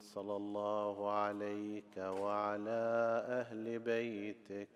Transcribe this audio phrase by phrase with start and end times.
[0.00, 2.82] صلى الله عليك وعلى
[3.28, 4.68] أهل بيتك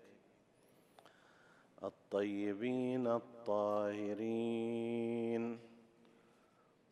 [1.83, 4.45] الطيبين الطاهرين.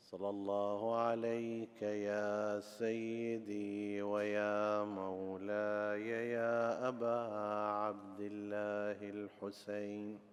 [0.02, 7.20] صلى الله عليك يا سيدي ويا مولاي يا أبا
[7.66, 10.33] عبد الله الحسين.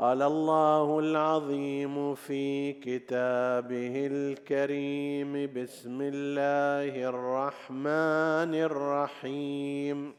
[0.00, 10.14] قال الله العظيم في كتابه الكريم بسم الله الرحمن الرحيم.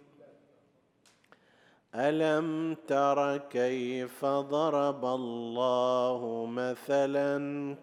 [1.95, 7.35] ألم تر كيف ضرب الله مثلا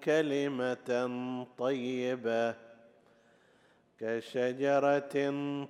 [0.04, 0.90] كلمة
[1.58, 2.54] طيبة
[4.00, 5.16] كشجرة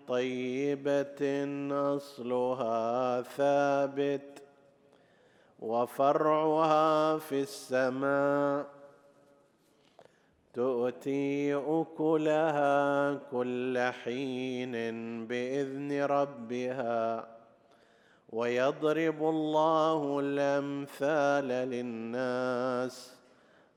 [0.08, 1.20] طيبة
[1.96, 4.47] أصلها ثابت
[5.58, 8.66] وفرعها في السماء.
[10.54, 14.74] تؤتي أكلها كل حين
[15.26, 17.28] بإذن ربها
[18.32, 23.16] ويضرب الله الأمثال للناس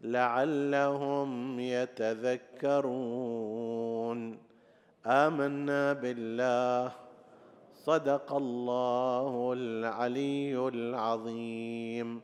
[0.02, 2.92] لعلهم يتذكرون.
[5.06, 7.01] آمنا بالله.
[7.82, 12.22] صدق الله العلي العظيم.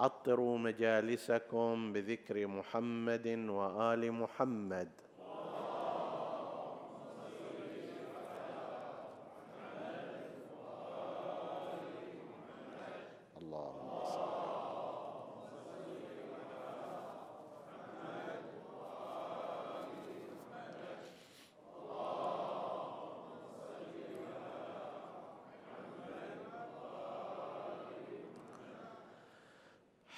[0.00, 4.88] عطروا مجالسكم بذكر محمد وآل محمد.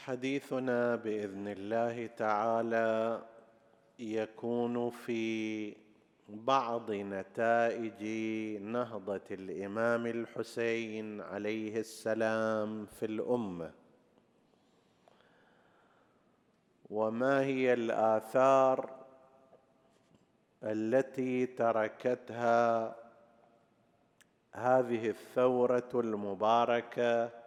[0.06, 3.22] حديثنا بإذن الله تعالى
[3.99, 5.75] يكون في
[6.28, 8.03] بعض نتائج
[8.62, 13.71] نهضة الإمام الحسين عليه السلام في الأمة.
[16.91, 18.91] وما هي الآثار
[20.62, 22.97] التي تركتها
[24.53, 27.46] هذه الثورة المباركة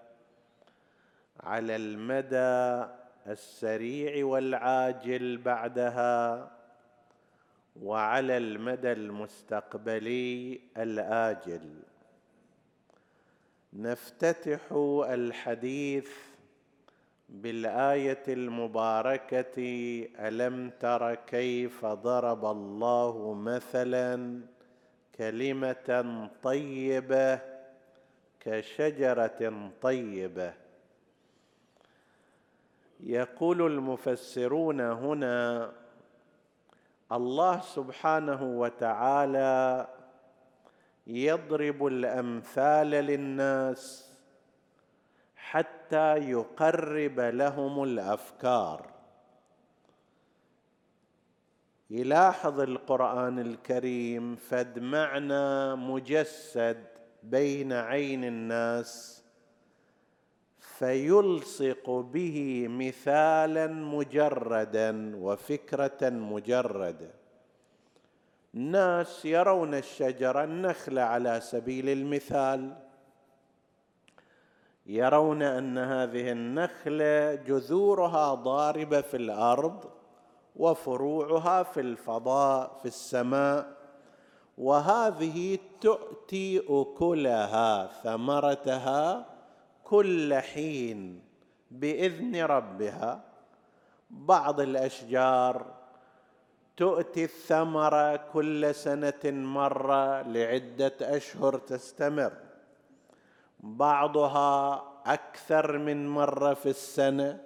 [1.39, 2.89] على المدى
[3.27, 6.51] السريع والعاجل بعدها
[7.81, 11.79] وعلى المدى المستقبلي الآجل.
[13.73, 14.59] نفتتح
[15.09, 16.09] الحديث
[17.29, 19.57] بالآية المباركة
[20.19, 24.41] ألم تر كيف ضرب الله مثلا
[25.15, 27.39] كلمة طيبة
[28.39, 30.53] كشجرة طيبة؟
[32.99, 35.71] يقول المفسرون هنا
[37.11, 39.87] الله سبحانه وتعالى
[41.07, 44.09] يضرب الأمثال للناس
[45.35, 48.89] حتى يقرب لهم الأفكار.
[51.89, 56.87] يلاحظ القرآن الكريم فد معنى مجسد
[57.23, 59.18] بين عين الناس.
[60.79, 67.11] فيلصق به مثالا مجردا وفكرة مجردة.
[68.55, 72.75] الناس يرون الشجره النخله على سبيل المثال.
[74.85, 79.85] يرون أن هذه النخلة جذورها ضاربة في الأرض
[80.55, 83.77] وفروعها في الفضاء في السماء.
[84.57, 89.28] وهذه تؤتي أكلها ثمرتها
[89.89, 91.21] كل حين
[91.71, 93.21] بإذن ربها
[94.09, 95.65] بعض الأشجار
[96.77, 102.33] تؤتي الثمره كل سنة مرة لعدة أشهر تستمر.
[103.59, 107.41] بعضها أكثر من مرة في السنة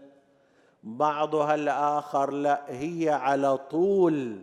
[0.84, 4.42] بعضها الآخر لا هي على طول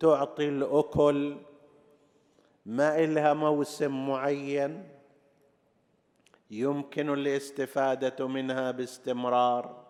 [0.00, 1.36] تعطي الأكل
[2.66, 4.97] ما إلها موسم معين.
[6.50, 9.84] يمكن الاستفادة منها باستمرار.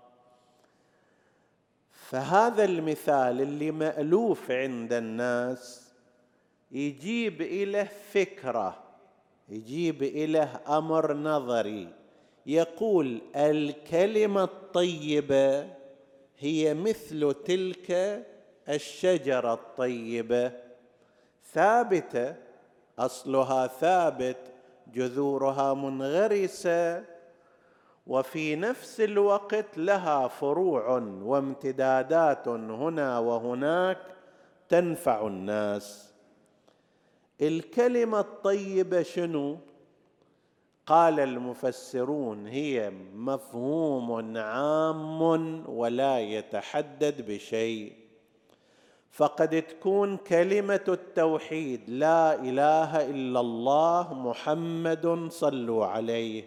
[1.92, 5.92] فهذا المثال اللي مألوف عند الناس
[6.70, 8.82] يجيب إليه فكرة
[9.48, 11.88] يجيب إليه أمر نظري.
[12.46, 15.68] يقول الكلمة الطيبة
[16.38, 17.92] هي مثل تلك
[18.68, 20.52] الشجرة الطيبة.
[21.52, 22.34] ثابتة
[22.98, 24.52] أصلها ثابت
[24.94, 27.04] جذورها منغرسة
[28.06, 33.98] وفي نفس الوقت لها فروع وامتدادات هنا وهناك
[34.68, 36.12] تنفع الناس.
[37.40, 39.58] الكلمة الطيبة شنو؟
[40.86, 45.22] قال المفسرون هي مفهوم عام
[45.68, 48.07] ولا يتحدد بشيء.
[49.18, 56.44] فقد تكون كلمة التوحيد لا إله إلا الله محمد صلوا عليه.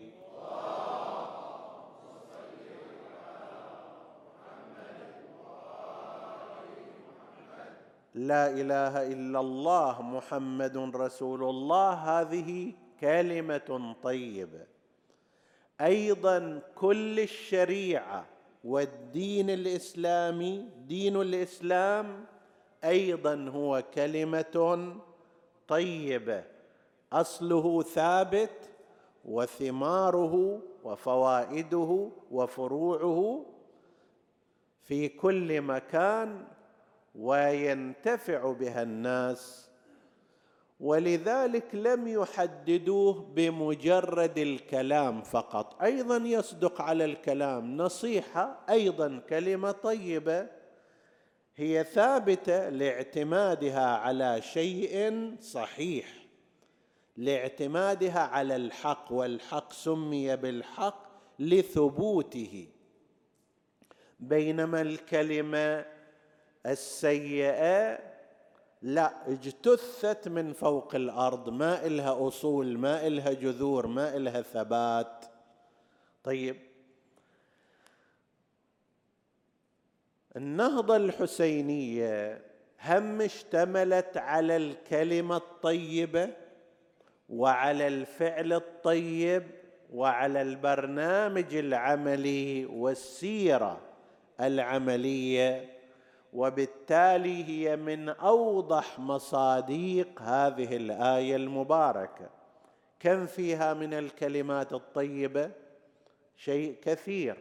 [8.15, 11.93] لا إله إلا الله محمد رسول الله.
[11.93, 14.65] هذه كلمة طيبة.
[15.81, 18.25] أيضا كل الشريعة
[18.63, 22.30] والدين الإسلامي دين الإسلام
[22.83, 24.93] أيضا هو كلمة
[25.67, 26.43] طيبة
[27.13, 28.69] أصله ثابت
[29.25, 33.45] وثماره وفوائده وفروعه
[34.83, 36.43] في كل مكان
[37.15, 39.69] وينتفع بها الناس.
[40.79, 45.81] ولذلك لم يحددوه بمجرد الكلام فقط.
[45.81, 47.77] أيضا يصدق على الكلام.
[47.77, 50.60] نصيحة أيضا كلمة طيبة.
[51.55, 56.13] هي ثابتة لاعتمادها على شيء صحيح.
[57.17, 62.67] لاعتمادها على الحق والحق سمي بالحق لثبوته.
[64.19, 65.85] بينما الكلمة
[66.65, 67.99] السيئة
[68.81, 71.49] لا اجتثت من فوق الأرض.
[71.49, 75.25] ما إلها أصول ما إلها جذور ما إلها ثبات.
[76.23, 76.70] طيب
[80.37, 82.41] النهضة الحسينية
[82.85, 86.29] هم اشتملت على الكلمة الطيبة
[87.29, 89.43] وعلى الفعل الطيب
[89.93, 93.81] وعلى البرنامج العملي والسيرة
[94.41, 95.69] العملية
[96.33, 102.29] وبالتالي هي من أوضح مصاديق هذه الآية المباركة.
[102.99, 105.51] كم فيها من الكلمات الطيبة؟
[106.35, 107.37] شيء كثير.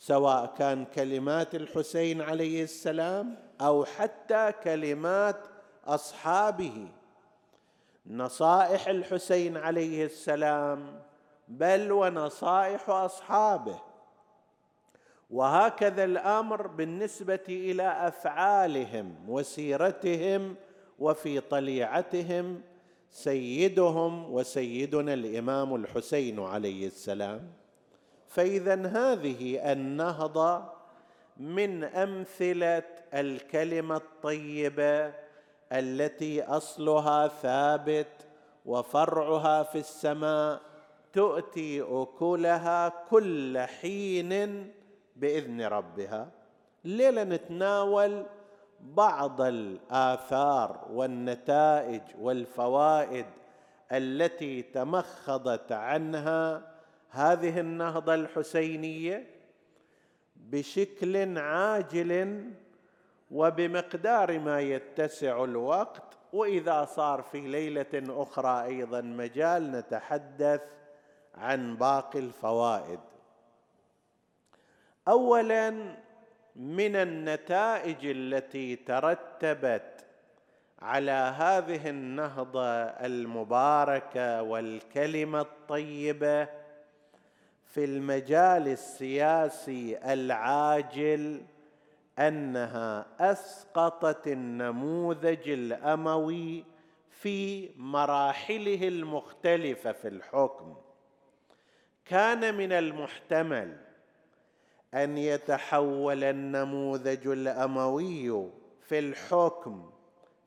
[0.00, 5.36] سواء كان كلمات الحسين عليه السلام أو حتى كلمات
[5.86, 6.88] أصحابه.
[8.06, 11.02] نصائح الحسين عليه السلام
[11.48, 13.80] بل ونصائح أصحابه.
[15.30, 20.56] وهكذا الأمر بالنسبة إلى أفعالهم وسيرتهم
[20.98, 22.62] وفي طليعتهم
[23.10, 27.59] سيدهم وسيدنا الإمام الحسين عليه السلام.
[28.30, 30.62] فإذا هذه النهضه
[31.36, 32.82] من أمثلة
[33.14, 35.12] الكلمة الطيبة
[35.72, 38.26] التي أصلها ثابت
[38.66, 40.60] وفرعها في السماء
[41.12, 44.72] تؤتي أكلها كل حين
[45.16, 46.28] بإذن ربها.
[46.84, 48.26] الليلة نتناول
[48.80, 53.26] بعض الآثار والنتائج والفوائد
[53.92, 56.69] التي تمخضت عنها
[57.10, 59.26] هذه النهضة الحسينية
[60.36, 62.44] بشكل عاجل
[63.30, 70.62] وبمقدار ما يتسع الوقت وإذا صار في ليلة أخرى أيضا مجال نتحدث
[71.34, 73.00] عن باقي الفوائد.
[75.08, 75.70] اولا
[76.56, 80.04] من النتائج التي ترتبت
[80.82, 86.59] على هذه النهضة المباركة والكلمة الطيبة
[87.70, 91.42] في المجال السياسي العاجل
[92.18, 96.64] أنها أسقطت النموذج الأموي
[97.10, 100.76] في مراحله المختلفة في الحكم.
[102.04, 103.76] كان من المحتمل
[104.94, 108.50] أن يتحول النموذج الأموي
[108.82, 109.90] في الحكم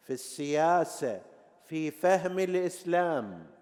[0.02, 1.22] في السياسة
[1.66, 3.53] في فهم الإسلام.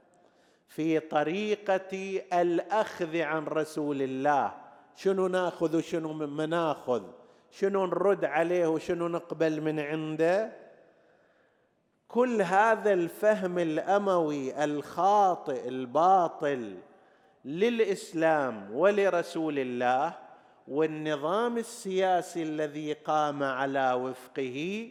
[0.75, 4.54] في طريقة الأخذ عن رسول الله.
[4.96, 7.04] شنو ناخذ وشنو ما ناخذ؟
[7.51, 10.51] شنو نرد عليه وشنو نقبل من عنده؟
[12.08, 16.78] كل هذا الفهم الأموي الخاطئ الباطل
[17.46, 20.13] للإسلام ولرسول الله
[20.68, 24.90] والنظام السياسي الذي قام على وفقه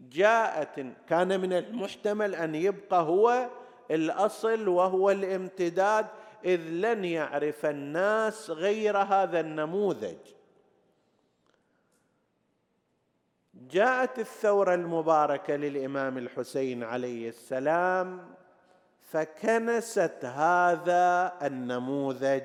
[0.00, 3.48] جاءت كان من المحتمل أن يبقى هو
[3.90, 6.06] الأصل وهو الامتداد
[6.44, 10.16] إذ لن يعرف الناس غير هذا النموذج.
[13.70, 18.34] جاءت الثورة المباركة للإمام الحسين عليه السلام
[19.02, 22.42] فكنست هذا النموذج.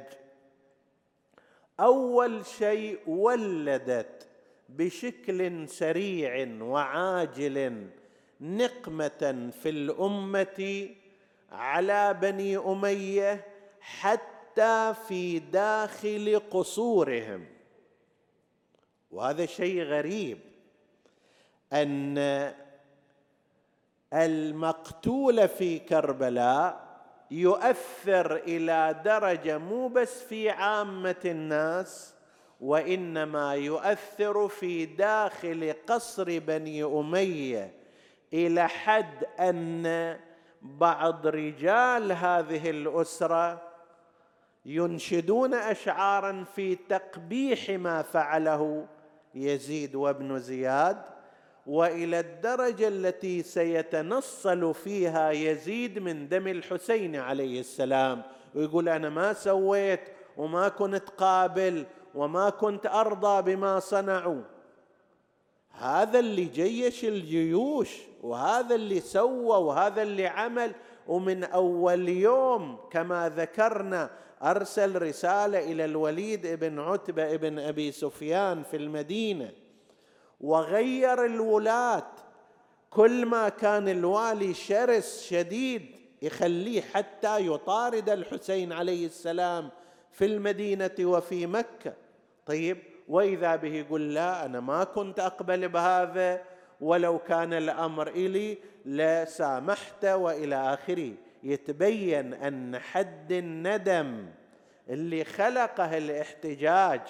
[1.80, 4.28] أول شيء ولدت
[4.70, 7.88] بشكل سريع وعاجل
[8.42, 10.90] نقمة في الأمة
[11.52, 13.46] على بني أمية
[13.82, 17.46] حتى في داخل قصورهم.
[19.12, 20.40] وهذا شيء غريب
[21.74, 22.18] أن
[24.14, 26.92] المقتول في كربلاء
[27.32, 32.14] يؤثر إلى درجة مو بس في عامة الناس
[32.62, 37.74] وإنما يؤثر في داخل قصر بني أمية
[38.34, 40.20] إلى حد أن
[40.62, 43.62] بعض رجال هذه الأسرة
[44.66, 48.86] ينشدون اشعارا في تقبيح ما فعله
[49.36, 51.02] يزيد وابن زياد
[51.68, 58.22] وإلى الدرجة التي سيتنصل فيها يزيد من دم الحسين عليه السلام.
[58.56, 60.02] ويقول أنا ما سويت
[60.38, 64.42] وما كنت قابل وما كنت أرضى بما صنعوا.
[65.72, 68.11] هذا اللي جيش الجيوش.
[68.22, 70.72] وهذا اللي سوى وهذا اللي عمل
[71.08, 74.10] ومن أول يوم كما ذكرنا
[74.44, 79.52] أرسل رسالة إلى الوليد بن عتبة بن أبي سفيان في المدينة
[80.42, 82.08] وغير الولاة
[82.90, 85.86] كل ما كان الوالي شرس شديد
[86.22, 89.70] يخليه حتى يطارد الحسين عليه السلام
[90.12, 91.94] في المدينة وفي مكة.
[92.46, 96.42] طيب وإذا به يقول لا أنا ما كنت أقبل بهذا
[96.82, 101.14] ولو كان الأمر إلي لسامحت وإلى آخره.
[101.44, 104.26] يتبين أن حد الندم
[104.90, 107.02] اللي خلقه الاحتجاج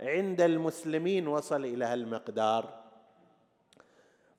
[0.00, 2.84] عند المسلمين وصل إلى هالمقدار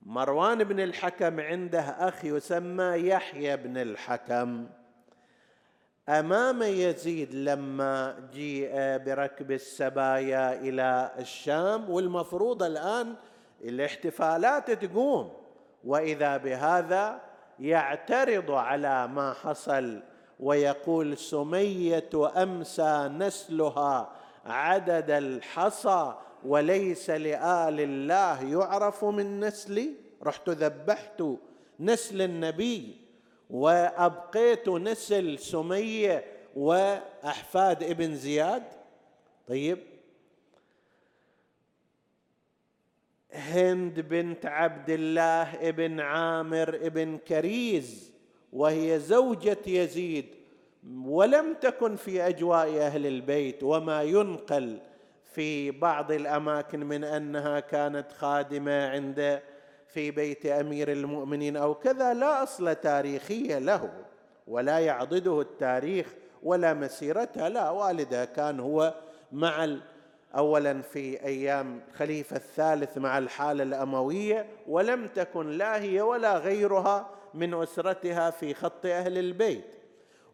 [0.02, 4.68] مروان بن الحكم عنده أخ يسمى يحيى بن الحكم.
[6.10, 13.16] أمام يزيد لما جيء بركب السبايا إلى الشام والمفروض الآن
[13.66, 15.34] الاحتفالات تقوم
[15.84, 17.22] وإذا بهذا
[17.60, 20.02] يعترض على ما حصل
[20.40, 22.10] ويقول سمية
[22.44, 24.12] أمسى نسلها
[24.46, 26.14] عدد الحصى
[26.46, 29.94] وليس لآل الله يعرف من نسلي؟
[30.24, 31.24] رحت ذبحت
[31.80, 33.02] نسل النبي
[33.50, 38.64] وأبقيت نسل سمية وأحفاد ابن زياد؟
[39.48, 39.95] طيب
[43.32, 48.12] هند بنت عبد الله ابن عامر ابن كريز
[48.54, 50.26] وهي زوجة يزيد
[51.06, 54.80] ولم تكن في أجواء أهل البيت وما ينقل
[55.24, 59.42] في بعض الأماكن من أنها كانت خادمة عند
[59.88, 63.94] في بيت أمير المؤمنين أو كذا لا أصل تاريخي له
[64.48, 66.14] ولا يعضده التاريخ
[66.44, 68.94] ولا مسيرتها لا والدها كان هو
[69.32, 69.64] مع
[70.36, 77.54] اولا في أيام الخليفه الثالث مع الحالة الأموية ولم تكن لا هي ولا غيرها من
[77.54, 79.76] أسرتها في خط أهل البيت.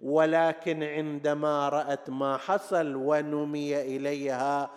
[0.01, 4.70] ولكن عندما رأت ما حصل ونمي إليها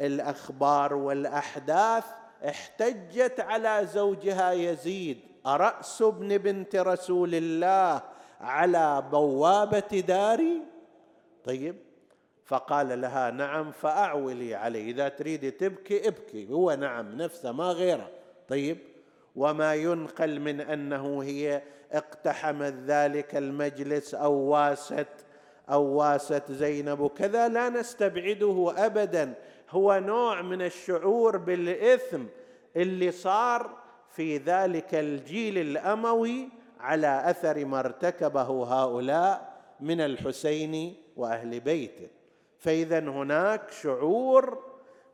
[0.00, 2.04] الأخبار والأحداث
[2.48, 8.02] احتجت على زوجها يزيد أرأس ابن بنت رسول الله
[8.40, 10.62] على بوابة داري؟
[11.44, 11.76] طيب
[12.48, 14.90] فقال لها نعم فاعولي عليه.
[14.90, 18.10] إذا تريدي تبكي ابكي هو نعم نفسه ما غيره.
[18.48, 18.78] طيب
[19.36, 21.62] وما ينقل من أنه هي
[21.92, 25.06] اقتحمت ذلك المجلس أو واست
[25.70, 29.34] أو واست زينب كذا لا نستبعده ابدا.
[29.70, 32.22] هو نوع من الشعور بالإثم
[32.76, 33.78] اللي صار
[34.10, 36.48] في ذلك الجيل الأموي
[36.80, 42.17] على أثر ما ارتكبه هؤلاء من الحسين وأهل بيته.
[42.58, 44.64] فإذا هناك شعور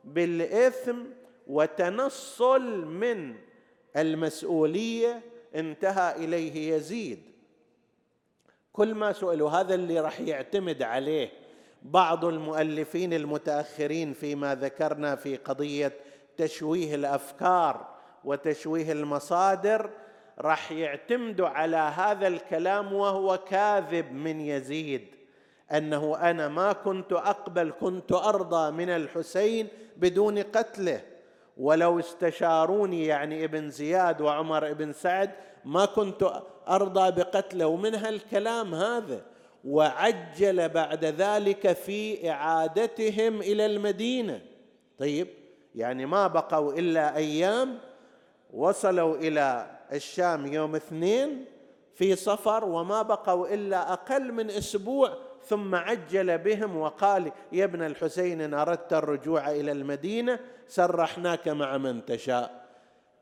[0.03, 0.97] بالإثم
[1.47, 3.35] وتنصل من
[3.97, 5.21] المسؤولية
[5.55, 7.19] انتهى إليه يزيد.
[8.73, 11.29] كل ما سئلوا هذا اللي راح يعتمد عليه
[11.81, 15.93] بعض المؤلفين المتأخرين فيما ذكرنا في قضية
[16.37, 19.89] تشويه الأفكار وتشويه المصادر
[20.39, 25.15] راح يعتمدوا على هذا الكلام وهو كاذب من يزيد.
[25.71, 29.67] أنه أنا ما كنت أقبل كنت أرضى من الحسين
[29.97, 31.01] بدون قتله.
[31.57, 35.31] ولو استشاروني يعني ابن زياد وعمر بن سعد
[35.65, 36.31] ما كنت
[36.67, 37.67] أرضى بقتله.
[37.67, 39.21] ومن هالكلام هذا
[39.65, 44.41] وعجل بعد ذلك في إعادتهم إلى المدينة.
[44.99, 45.27] طيب
[45.75, 47.79] يعني ما بقوا إلا أيام.
[48.53, 51.45] وصلوا إلى الشام يوم اثنين
[51.95, 55.17] في صفر وما بقوا إلا أقل من أسبوع
[55.47, 62.05] ثم عجل بهم وقال يا ابن الحسين إن أردت الرجوع إلى المدينة سرحناك مع من
[62.05, 62.65] تشاء.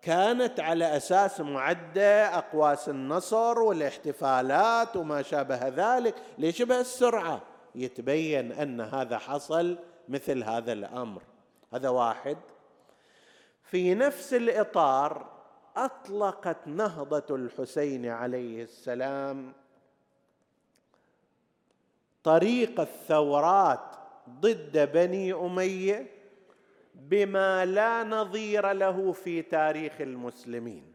[0.02, 6.16] كانت على أساس معدة أقواس النصر والاحتفالات وما شابه ذلك.
[6.38, 7.42] ليش بهالسرعة؟
[7.76, 11.22] يتبين أن هذا حصل مثل هذا الأمر.
[11.74, 12.38] هذا واحد.
[13.64, 15.34] في نفس الإطار
[15.78, 19.54] أطلقت نهضة الحسين عليه السلام
[22.24, 23.96] طريق الثورات
[24.30, 26.08] ضد بني أمية
[26.96, 30.94] بما لا نظير له في تاريخ المسلمين.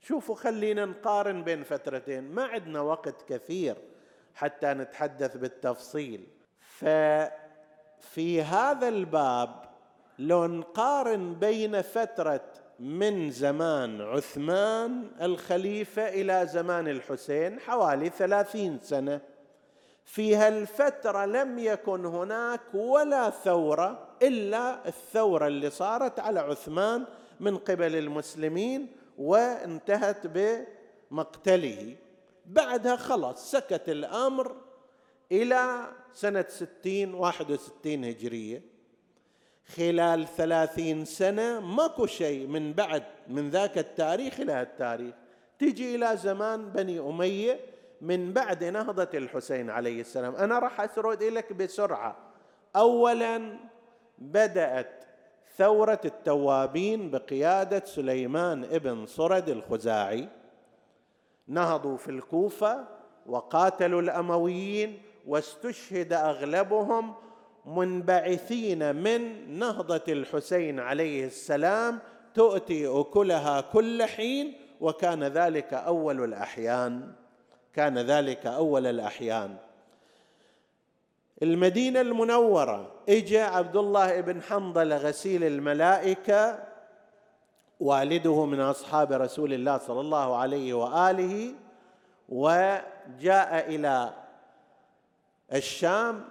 [0.00, 2.24] شوفوا خلينا نقارن بين فترتين.
[2.24, 3.76] ما عندنا وقت كثير
[4.34, 6.26] حتى نتحدث بالتفصيل.
[6.60, 9.64] ففي هذا الباب
[10.18, 12.44] لو نقارن بين فترة
[12.80, 19.20] من زمان عثمان الخليفة إلى زمان الحسين حوالي ثلاثين سنة.
[20.08, 27.04] في هالفتره لم يكن هناك ولا ثورة إلا الثورة اللي صارت على عثمان
[27.40, 28.86] من قبل المسلمين
[29.18, 30.26] وانتهت
[31.10, 31.96] بمقتله.
[32.46, 34.56] بعدها خلاص سكت الأمر
[35.32, 38.62] إلى سنة ستين واحد وستين هجرية.
[39.76, 45.14] خلال ثلاثين سنة ماكو شيء من بعد من ذاك التاريخ إلى التاريخ
[45.58, 50.36] تجي إلى زمان بني أمية من بعد نهضة الحسين عليه السلام.
[50.36, 52.16] أنا راح أسرد لك بسرعة.
[52.76, 53.58] أولا
[54.18, 55.04] بدأت
[55.56, 60.28] ثورة التوابين بقيادة سليمان ابن صرد الخزاعي.
[61.48, 62.84] نهضوا في الكوفة
[63.26, 67.14] وقاتلوا الأمويين واستشهد أغلبهم
[67.66, 71.98] منبعثين من نهضة الحسين عليه السلام
[72.34, 77.12] تؤتي أكلها كل حين وكان ذلك أول الأحيان.
[77.74, 79.56] كان ذلك أول الأحيان.
[81.42, 86.58] المدينة المنورة اجى عبد الله بن حنظلة غسيل الملائكة
[87.80, 91.54] والده من أصحاب رسول الله صلى الله عليه وآله
[92.28, 94.14] وجاء إلى
[95.52, 96.24] الشام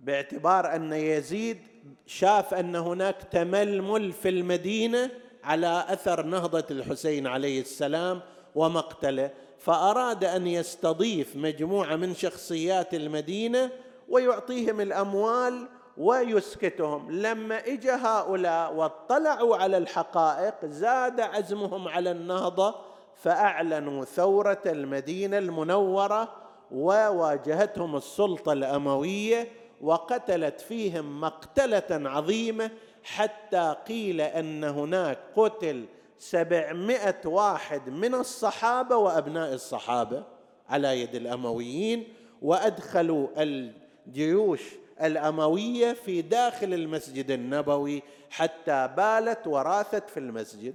[0.00, 1.58] باعتبار أن يزيد
[2.06, 5.10] شاف أن هناك تململ في المدينة
[5.44, 8.20] على أثر نهضة الحسين عليه السلام
[8.54, 9.30] ومقتله.
[9.64, 13.70] فأراد أن يستضيف مجموعة من شخصيات المدينة
[14.08, 17.10] ويعطيهم الأموال ويسكتهم.
[17.10, 22.74] لما اجى هؤلاء واطلعوا على الحقائق زاد عزمهم على النهضة
[23.16, 26.28] فأعلنوا ثورة المدينة المنورة
[26.70, 29.48] وواجهتهم السلطة الأموية
[29.80, 32.70] وقتلت فيهم مقتلة عظيمة
[33.04, 35.84] حتى قيل أن هناك قتل
[36.18, 40.24] سبعمائة واحد من الصحابة وأبناء الصحابة
[40.68, 42.08] على يد الأمويين
[42.42, 44.60] وأدخلوا الجيوش
[45.02, 50.74] الأموية في داخل المسجد النبوي حتى بالت وراثت في المسجد.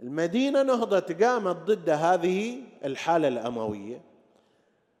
[0.00, 4.00] المدينة نهضت قامت ضد هذه الحالة الأموية.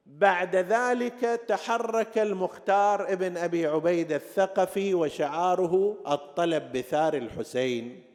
[0.06, 8.05] بعد ذلك تحرك المختار ابن أبي عبيد الثقفي وشعاره الطلب بثار الحسين.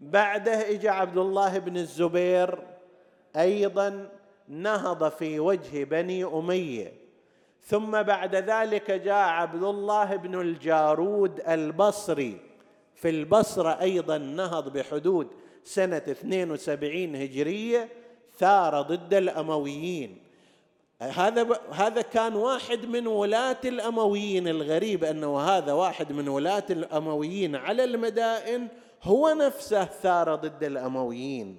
[0.00, 2.58] بعده اجى عبد الله بن الزبير
[3.36, 4.08] أيضا
[4.48, 6.92] نهض في وجه بني أمية.
[7.64, 12.40] ثم بعد ذلك جاء عبد الله بن الجارود البصري.
[12.94, 15.28] في البصرة أيضا نهض بحدود
[15.64, 17.88] سنة 72 هجرية
[18.38, 20.22] ثار ضد الأمويين.
[21.00, 27.84] هذا هذا كان واحد من ولاة الأمويين الغريب أنه هذا واحد من ولاة الأمويين على
[27.84, 28.68] المدائن
[29.02, 31.58] هو نفسه ثار ضد الأمويين.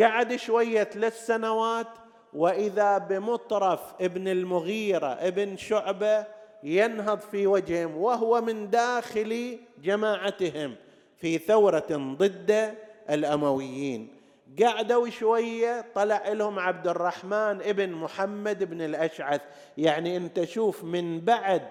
[0.00, 1.86] قعد شوية ثلاث سنوات
[2.34, 6.26] وإذا بمطرف ابن المغيرة ابن شعبة
[6.62, 10.74] ينهض في وجههم وهو من داخل جماعتهم
[11.16, 12.74] في ثورة ضد
[13.10, 14.16] الأمويين.
[14.62, 19.40] قعدوا شوية طلع لهم عبد الرحمن ابن محمد بن الأشعث.
[19.78, 21.62] يعني أنت شوف من بعد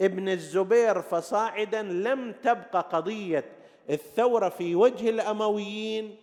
[0.00, 3.44] ابن الزبير فصاعدا لم تبقى قضية
[3.92, 6.16] الثورة في وجه الأمويين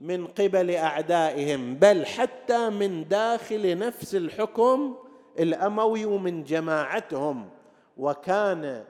[0.00, 4.94] من قبل أعدائهم بل حتى من داخل نفس الحكم
[5.38, 7.48] الأموي ومن جماعتهم.
[7.96, 8.84] وكان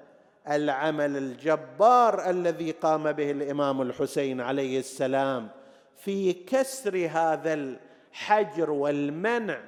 [0.51, 5.49] العمل الجبار الذي قام به الإمام الحسين عليه السلام
[5.97, 9.61] في كسر هذا الحجر والمنع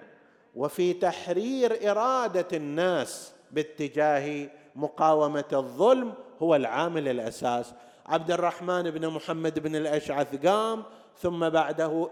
[0.57, 7.75] وفي تحرير إرادة الناس باتجاه مقاومة الظلم هو العامل الأساس.
[8.12, 10.83] عبد الرحمن بن محمد بن الأشعث قام
[11.18, 12.11] ثم بعده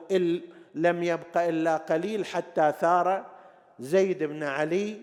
[0.75, 3.27] لم يبق إلا قليل حتى ثار
[3.79, 4.97] زيد بن علي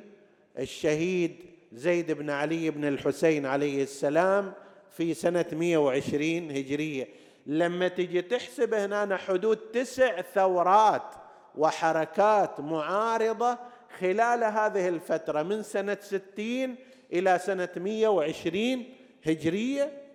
[0.59, 4.53] الشهيد زيد بن علي بن الحسين عليه السلام
[4.91, 7.07] في سنة 120 هجرية.
[7.47, 11.15] لما تجي تحسب هنا حدود تسع ثورات
[11.55, 13.57] وحركات معارضة
[13.99, 16.75] خلال هذه الفترة من سنة 60
[17.13, 18.83] إلى سنة 120
[19.25, 20.06] هجرية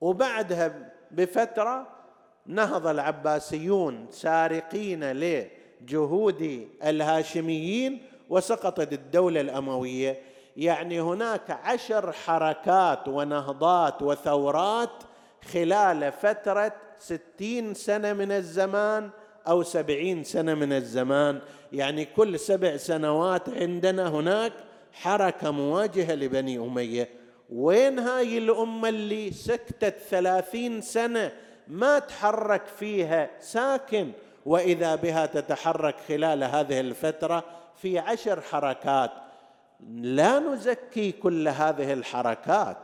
[0.00, 1.86] وبعدها بفترة
[2.46, 10.18] نهض العباسيون سارقين لجهود الهاشميين وسقطت الدولة الأموية.
[10.56, 14.90] يعني هناك عشر حركات ونهضات وثورات
[15.52, 19.10] خلال فترة ستين سنة من الزمان
[19.48, 21.40] أو سبعين سنة من الزمان.
[21.72, 24.52] يعني كل سبع سنوات عندنا هناك
[24.92, 27.08] حركة مواجهة لبني أمية.
[27.52, 31.32] وين هاي الأمة اللي سكتت ثلاثين سنة
[31.68, 34.10] ما تحرك فيها ساكن؟
[34.46, 37.44] وإذا بها تتحرك خلال هذه الفترة
[37.76, 39.10] في عشر حركات.
[39.90, 42.78] لا نزكي كل هذه الحركات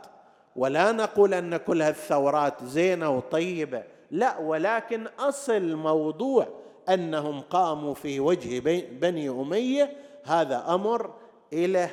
[0.55, 3.83] ولا نقول أن كل الثورات زينة وطيبة.
[4.11, 6.47] لا ولكن أصل موضوع
[6.89, 8.59] أنهم قاموا في وجه
[8.91, 11.13] بني أمية هذا أمر
[11.53, 11.89] إلى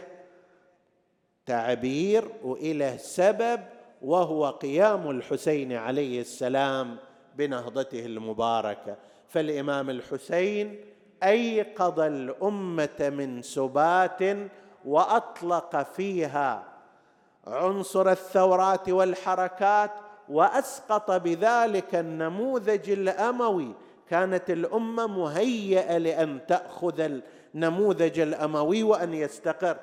[1.52, 3.60] تعبير وإلى سبب
[4.02, 6.96] وهو قيام الحسين عليه السلام
[7.36, 8.96] بنهضته المباركة.
[9.28, 10.80] فالإمام الحسين
[11.22, 14.20] أيقظ الأمة من سبات
[14.84, 16.64] وأطلق فيها
[17.46, 19.90] عنصر الثورات والحركات
[20.28, 23.74] وأسقط بذلك النموذج الأموي.
[24.10, 27.20] كانت الأمة مهيئة لأن تأخذ
[27.54, 29.76] النموذج الأموي وأن يستقر.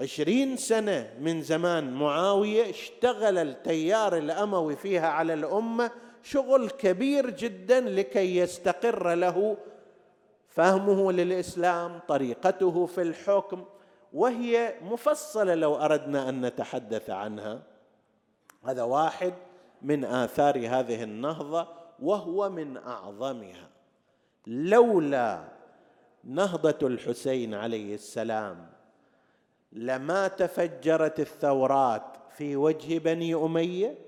[0.00, 5.90] عشرين سنة من زمان معاوية اشتغل التيار الأموي فيها على الأمة
[6.22, 9.56] شغل كبير جدا لكي يستقر له.
[10.48, 13.64] فهمه للإسلام طريقته في الحكم
[14.12, 17.62] وهي مفصلة لو أردنا أن نتحدث عنها.
[18.64, 19.34] هذا واحد
[19.82, 21.68] من آثار هذه النهضة
[22.02, 23.68] وهو من أعظمها.
[24.46, 25.44] لولا
[26.24, 28.77] نهضة الحسين عليه السلام
[29.72, 32.02] لما تفجرت الثورات
[32.36, 33.98] في وجه بني أمية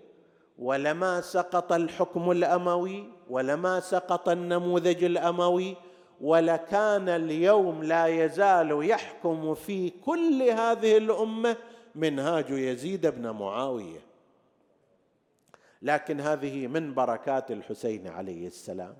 [0.59, 5.77] ولما سقط الحكم الأموي ولما سقط النموذج الأموي
[6.21, 11.57] ولكان اليوم لا يزال يحكم في كل هذه الأمة
[11.95, 14.01] منهاج يزيد بن معاوية.
[15.83, 18.97] لكن هذه من بركات الحسين عليه السلام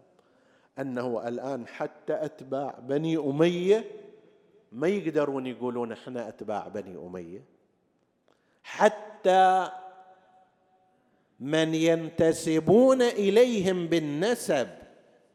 [0.79, 3.85] أنه الآن حتى أتباع بني أمية
[4.73, 7.45] ما يقدرون يقولون إحنا أتباع بني أمية.
[8.63, 9.71] حتى
[11.41, 14.69] من ينتسبون إليهم بالنسب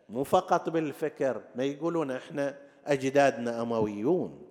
[0.09, 4.41] مو فقط بالفكر ما يقولون إحنا أجدادنا أمويون.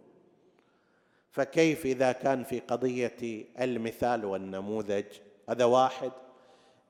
[1.31, 5.05] فكيف إذا كان في قضية المثال والنموذج؟
[5.49, 6.13] هذا واحد.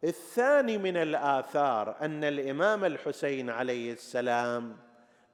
[0.04, 4.76] الثاني من الآثار أن الإمام الحسين عليه السلام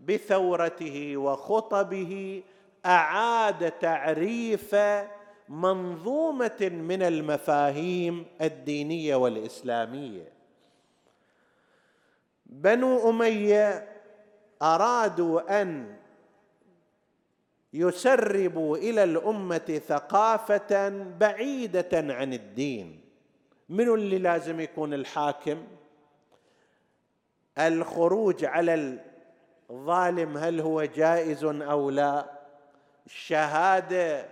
[0.01, 2.43] بثورته وخطبه
[2.87, 4.77] أعاد تعريف
[5.49, 10.33] منظومة من المفاهيم الدينية والإسلامية.
[12.47, 13.89] بنو أمية
[14.63, 15.97] أرادوا أن
[17.73, 20.89] يسربوا إلى الأمة ثقافة
[21.19, 23.01] بعيدة عن الدين.
[23.69, 25.65] من اللي لازم يكون الحاكم؟
[27.59, 28.99] الخروج على
[29.71, 32.40] الظالم هل هو جائز أو لا؟
[33.07, 34.27] الشهادة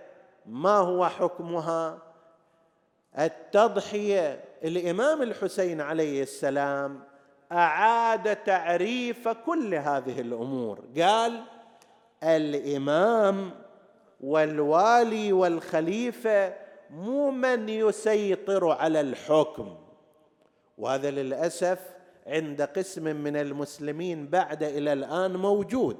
[0.45, 1.97] ما هو حكمها؟
[3.19, 7.03] التضحية الإمام الحسين عليه السلام
[7.51, 10.79] أعاد تعريف كل هذه الأمور.
[10.97, 11.43] قال
[12.23, 13.51] الإمام
[14.21, 16.53] والوالي والخليفة
[16.89, 19.77] مو من يسيطر على الحكم.
[20.77, 21.79] وهذا للأسف
[22.27, 25.97] عند قسم من المسلمين بعد إلى الآن موجود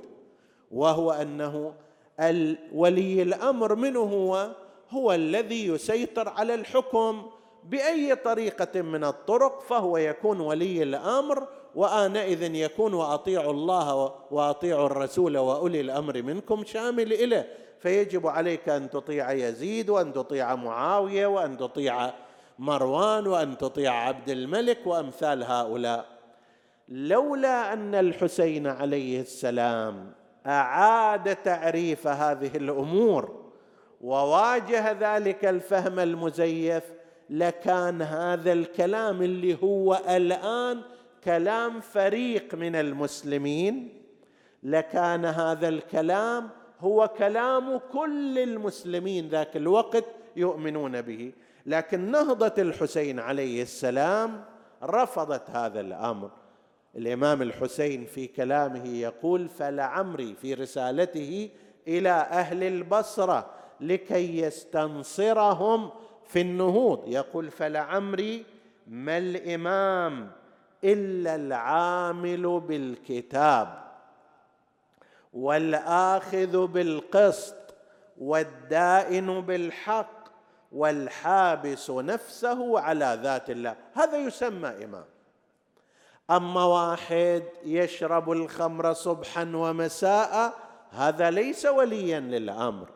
[0.71, 1.73] وهو أنه
[2.73, 4.51] ولي الأمر منه هو
[4.89, 7.25] هو الذي يسيطر على الحكم
[7.63, 15.81] بأي طريقة من الطرق فهو يكون ولي الأمر وآنئذ يكون وأطيعوا الله وأطيعوا الرسول وأولي
[15.81, 17.47] الأمر منكم شامل إليه.
[17.79, 22.13] فيجب عليك أن تطيع يزيد وأن تطيع معاوية وأن تطيع
[22.59, 26.05] مروان وأن تطيع عبد الملك وأمثال هؤلاء.
[26.89, 33.49] لولا أن الحسين عليه السلام أعاد تعريف هذه الأمور
[34.01, 36.83] وواجه ذلك الفهم المزيف
[37.29, 40.81] لكان هذا الكلام اللي هو الآن
[41.23, 44.03] كلام فريق من المسلمين
[44.63, 46.49] لكان هذا الكلام
[46.79, 51.31] هو كلام كل المسلمين ذاك الوقت يؤمنون به.
[51.65, 54.43] لكن نهضة الحسين عليه السلام
[54.83, 56.31] رفضت هذا الأمر.
[56.95, 61.49] الإمام الحسين في كلامه يقول فلعمري في رسالته
[61.87, 63.49] إلى أهل البصرة
[63.81, 65.89] لكي يستنصرهم
[66.27, 67.03] في النهوض.
[67.07, 68.45] يقول فلعمري
[68.87, 70.31] ما الإمام
[70.83, 73.83] إلا العامل بالكتاب
[75.33, 77.55] والآخذ بالقسط
[78.17, 80.29] والدائن بالحق
[80.71, 83.75] والحابس نفسه على ذات الله.
[83.93, 85.05] هذا يسمى إمام.
[86.31, 90.53] أما واحد يشرب الخمر صبحا ومساء
[90.91, 92.87] هذا ليس وليا للأمر.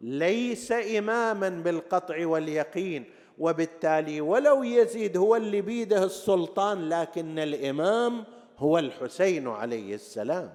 [0.00, 3.04] ليس اماما بالقطع واليقين
[3.38, 8.24] وبالتالي ولو يزيد هو اللي بيده السلطان لكن الإمام
[8.58, 10.52] هو الحسين عليه السلام.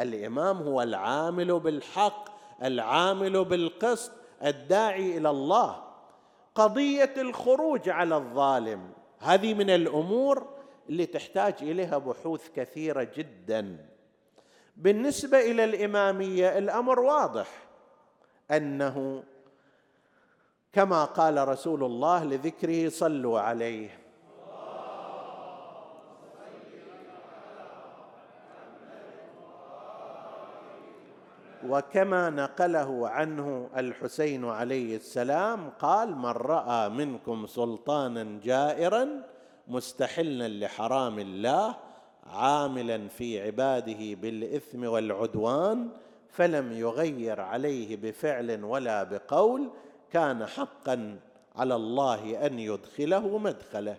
[0.00, 2.24] الإمام هو العامل بالحق
[2.62, 4.12] العامل بالقسط
[4.44, 5.82] الداعي إلى الله.
[6.54, 8.80] قضية الخروج على الظالم
[9.18, 10.59] هذه من الأمور
[10.90, 13.86] اللي تحتاج إليها بحوث كثيرة جدا.
[14.76, 17.48] بالنسبة إلى الإمامية الأمر واضح.
[18.50, 19.22] أنه
[20.72, 24.00] كما قال رسول الله لذكره صلوا عليه
[31.68, 39.22] وكما نقله عنه الحسين عليه السلام قال من رأى منكم سلطانا جائرا
[39.70, 41.76] مستحلا لحرام الله
[42.26, 45.88] عاملا في عباده بالإثم والعدوان
[46.28, 49.70] فلم يغير عليه بفعل ولا بقول
[50.12, 51.18] كان حقا
[51.56, 53.96] على الله أن يدخله مدخله.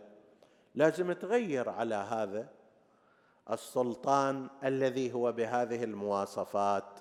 [0.75, 2.47] لازم تغير على هذا
[3.51, 6.99] السلطان الذي هو بهذه المواصفات.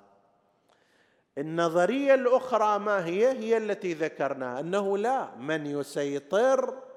[1.39, 6.90] النظرية الأخرى ما هي؟ هي التي ذكرناها أنه لا من يسيطر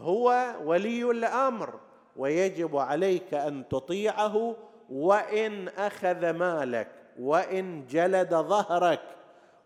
[0.00, 1.80] هو ولي الأمر
[2.16, 4.56] ويجب عليك أن تطيعه
[4.90, 6.88] وإن أخذ مالك
[7.20, 9.00] وإن جلد ظهرك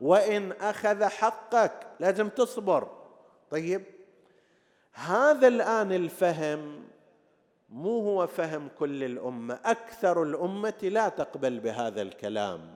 [0.00, 1.72] وإن أخذ حقك.
[2.00, 2.88] لازم تصبر.
[3.50, 3.82] طيب
[4.92, 6.84] هذا الآن الفهم
[7.68, 12.74] مو هو فهم كل الأمة أكثر الأمة لا تقبل بهذا الكلام.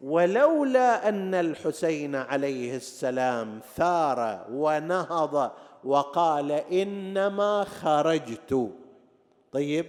[0.00, 5.52] ولولا أن الحسين عليه السلام ثار ونهض
[5.84, 8.70] وقال إنما خرجت.
[9.52, 9.86] طيب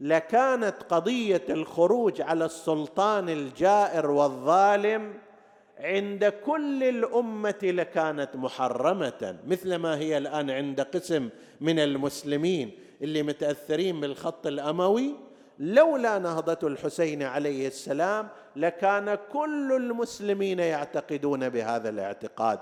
[0.00, 5.14] لكانت قضية الخروج على السلطان الجائر والظالم
[5.78, 11.28] عند كل الأمة لكانت محرمة مثل ما هي الآن عند قسم
[11.60, 12.70] من المسلمين
[13.02, 15.14] اللي متأثرين بالخط الأموي.
[15.58, 22.58] لولا نهضة الحسين عليه السلام لكان كل المسلمين يعتقدون بهذا الاعتقاد.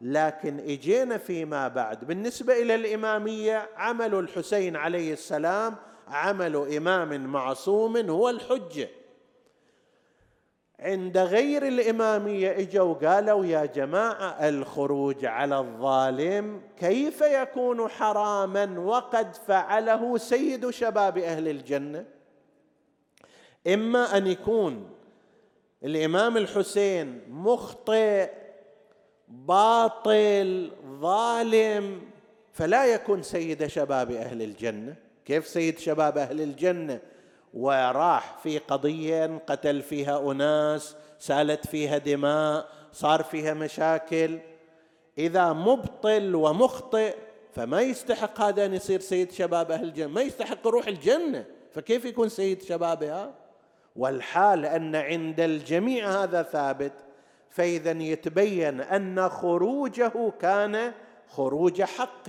[0.00, 2.04] لكن إجينا فيما بعد.
[2.04, 5.76] بالنسبة إلى الإمامية عمل الحسين عليه السلام
[6.08, 8.88] عمل إمام معصوم هو الحجة.
[10.80, 20.18] عند غير الإمامية إجوا قالوا يا جماعة الخروج على الظالم كيف يكون حراما وقد فعله
[20.18, 22.04] سيد شباب أهل الجنة؟
[23.66, 24.90] إما أن يكون
[25.84, 28.30] الإمام الحسين مخطئ
[29.30, 32.00] باطل ظالم.
[32.52, 34.94] فلا يكون سيد شباب أهل الجنة.
[35.24, 37.00] كيف سيد شباب أهل الجنة؟
[37.54, 44.38] وراح في قضية قتل فيها أناس سالت فيها دماء صار فيها مشاكل.
[45.18, 47.14] إذا مبطل ومخطئ
[47.52, 50.06] فما يستحق هذا أن يصير سيد شباب أهل الجنة.
[50.06, 51.44] ما يستحق يروح الجنة.
[51.72, 53.34] فكيف يكون سيد شبابها
[53.96, 56.92] والحال أن عند الجميع هذا ثابت.
[57.50, 60.92] فإذا يتبين أن خروجه كان
[61.28, 62.28] خروج حق.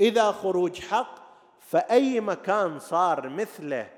[0.00, 1.14] إذا خروج حق
[1.60, 3.88] فأي مكان صار مثله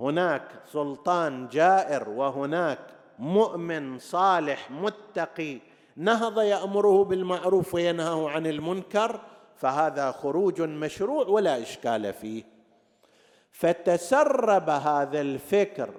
[0.00, 2.78] هناك سلطان جائر وهناك
[3.18, 5.58] مؤمن صالح متقي
[5.96, 9.20] نهض يأمره بالمعروف وينهاه عن المنكر
[9.56, 12.44] فهذا خروج مشروع ولا إشكال فيه.
[13.52, 15.90] فتسرب هذا الفكر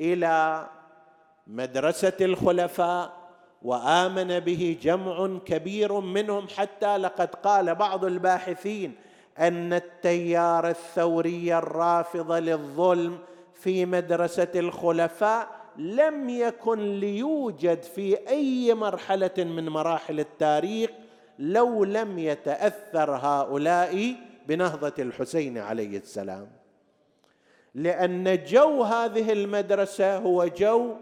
[0.00, 0.66] إلى
[1.46, 3.12] مدرسة الخلفاء
[3.62, 8.94] وآمن به جمع كبير منهم حتى لقد قال بعض الباحثين
[9.38, 13.18] أن التيار الثوري الرافض للظلم
[13.54, 20.90] في مدرسة الخلفاء لم يكن ليوجد في أي مرحلة من مراحل التاريخ
[21.38, 24.14] لو لم يتأثر هؤلاء
[24.48, 26.48] بنهضة الحسين عليه السلام.
[27.74, 30.94] لأن جو هذه المدرسة هو جو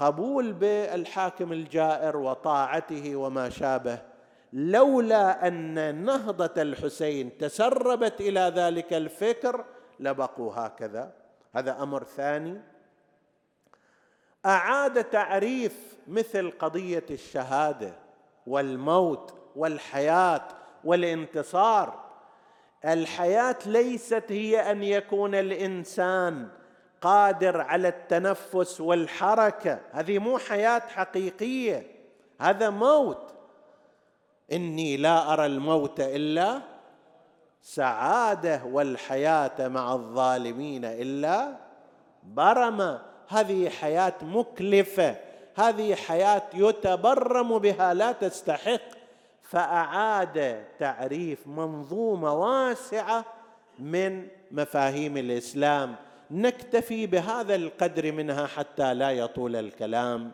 [0.00, 3.98] قبول بالحاكم الجائر وطاعته وما شابه
[4.52, 9.64] لولا أن نهضة الحسين تسربت إلى ذلك الفكر
[10.00, 11.12] لبقوا هكذا.
[11.54, 12.60] هذا أمر ثاني.
[14.46, 17.92] أعاد تعريف مثل قضية الشهادة
[18.46, 20.48] والموت والحياة
[20.84, 22.04] والانتصار.
[22.84, 26.48] الحياة ليست هي أن يكون الإنسان
[27.00, 29.78] قادر على التنفس والحركة.
[29.92, 31.86] هذه مو حياة حقيقية.
[32.40, 33.34] هذا موت.
[34.52, 36.60] إني لا أرى الموت إلا
[37.62, 41.56] سعادة والحياة مع الظالمين إلا
[42.22, 43.02] برمة.
[43.28, 45.16] هذه حياة مكلفة.
[45.56, 48.80] هذه حياة يتبرم بها لا تستحق.
[49.42, 53.24] فأعاد تعريف منظومة واسعة
[53.78, 55.96] من مفاهيم الإسلام.
[56.30, 60.32] نكتفي بهذا القدر منها حتى لا يطول الكلام.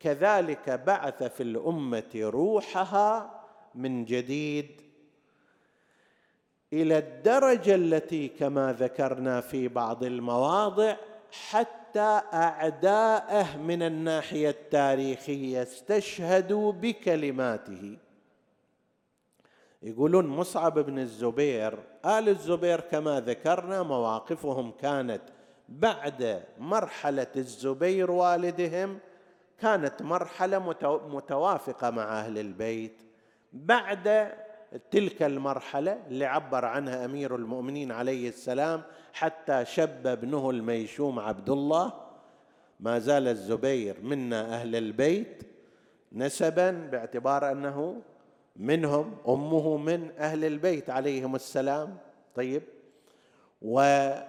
[0.00, 3.40] كذلك بعث في الأمة روحها
[3.74, 4.80] من جديد
[6.72, 10.96] إلى الدرجة التي كما ذكرنا في بعض المواضع
[11.48, 17.98] حتى أعداءه من الناحية التاريخية استشهدوا بكلماته.
[19.82, 25.22] يقولون مصعب بن الزبير آل الزبير كما ذكرنا مواقفهم كانت
[25.68, 28.98] بعد مرحلة الزبير والدهم
[29.58, 30.58] كانت مرحلة
[31.08, 33.02] متوافقة مع أهل البيت.
[33.52, 34.32] بعد
[34.90, 41.92] تلك المرحلة اللي عبر عنها أمير المؤمنين عليه السلام حتى شب ابنه الميشوم عبد الله
[42.80, 45.42] ما زال الزبير منا أهل البيت
[46.12, 48.02] نسبا باعتبار أنه
[48.56, 51.96] منهم أمه من أهل البيت عليهم السلام.
[52.34, 52.62] طيب.
[53.62, 54.26] ولكن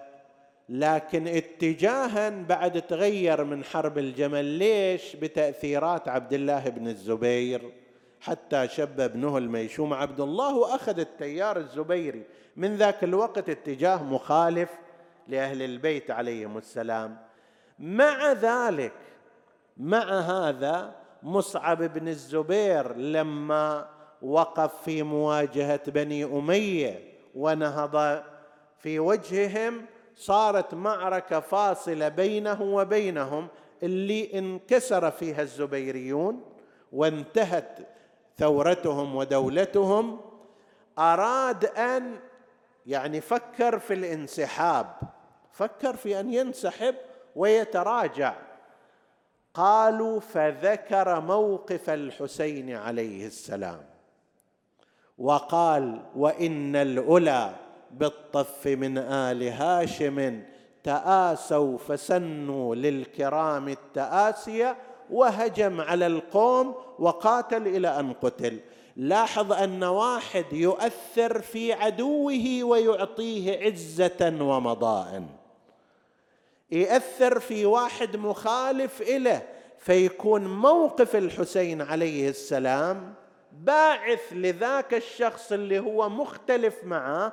[1.28, 7.72] اتجاها بعد تغير من حرب الجمل ليش؟ بتأثيرات عبد الله بن الزبير.
[8.20, 12.22] حتى شب ابنه الميشوم عبد الله واخذ التيار الزبيري.
[12.56, 14.70] من ذاك الوقت اتجاه مخالف
[15.28, 17.16] لأهل البيت عليهم السلام.
[17.78, 18.92] مع ذلك
[19.76, 28.22] مع هذا مصعب بن الزبير لما وقف في مواجهة بني أمية ونهض
[28.78, 29.86] في وجههم.
[30.16, 33.48] صارت معركة فاصلة بينه وبينهم.
[33.82, 36.44] اللي انكسر فيها الزبيريون
[36.92, 37.78] وانتهت
[38.38, 40.20] ثورتهم ودولتهم.
[40.98, 42.16] أراد أن
[42.86, 44.86] يعني فكر في الانسحاب
[45.52, 46.94] فكر في أن ينسحب
[47.36, 48.34] ويتراجع.
[49.54, 53.93] قالوا فذكر موقف الحسين عليه السلام.
[55.18, 57.54] وقال وإن الأولى
[57.90, 60.42] بالطف من آل هاشم
[60.84, 64.76] تآسوا فسنوا للكرام التاسيه
[65.10, 68.60] وهجم على القوم وقاتل إلى أن قتل.
[68.96, 75.22] لاحظ أن واحد يؤثر في عدوه ويعطيه عزة ومضاء.
[76.72, 79.42] يؤثر في واحد مخالف له
[79.78, 83.14] فيكون موقف الحسين عليه السلام
[83.62, 87.32] باعث لذاك الشخص اللي هو مختلف معه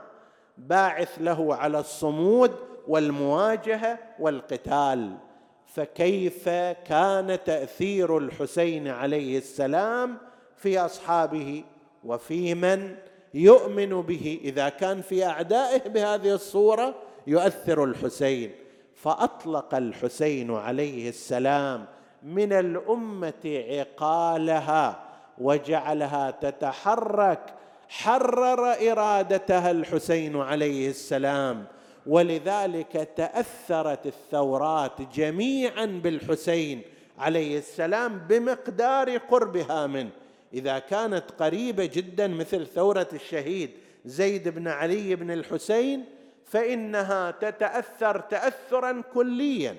[0.58, 2.56] باعث له على الصمود
[2.88, 5.18] والمواجهة والقتال.
[5.66, 6.50] فكيف
[6.86, 10.18] كان تأثير الحسين عليه السلام
[10.58, 11.64] في أصحابه؟
[12.04, 12.96] وفي من
[13.34, 16.96] يؤمن به؟ إذا كان في أعدائه بهذه الصورة
[17.28, 18.52] يؤثر الحسين.
[18.96, 21.86] فأطلق الحسين عليه السلام
[22.24, 25.11] من الأمة عقالها.
[25.42, 27.54] وجعلها تتحرك
[27.90, 31.66] حرر إرادتها الحسين عليه السلام.
[32.06, 36.82] ولذلك تأثرت الثورات جميعا بالحسين
[37.20, 40.10] عليه السلام بمقدار قربها منه.
[40.54, 43.72] إذا كانت قريبة جدا مثل ثورة الشهيد
[44.06, 46.06] زيد بن علي بن الحسين
[46.46, 49.76] فإنها تتأثر تاثرا كليا.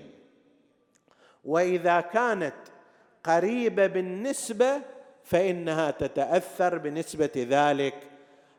[1.45, 2.55] وإذا كانت
[3.25, 4.81] قريبة بالنسبة
[5.33, 7.95] فإنها تتأثر بنسبة ذلك.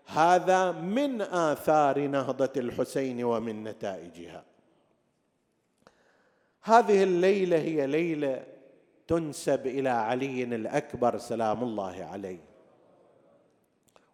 [0.06, 4.44] هذا من آثار نهضة الحسين ومن نتائجها.
[6.62, 8.44] هذه الليلة هي ليلة
[9.08, 12.40] تنسب إلى علي الأكبر سلام الله عليه.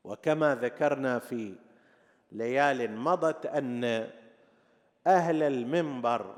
[0.04, 1.56] وكما ذكرنا في
[2.32, 4.10] ليال مضت أن
[5.08, 6.36] أهل المنبر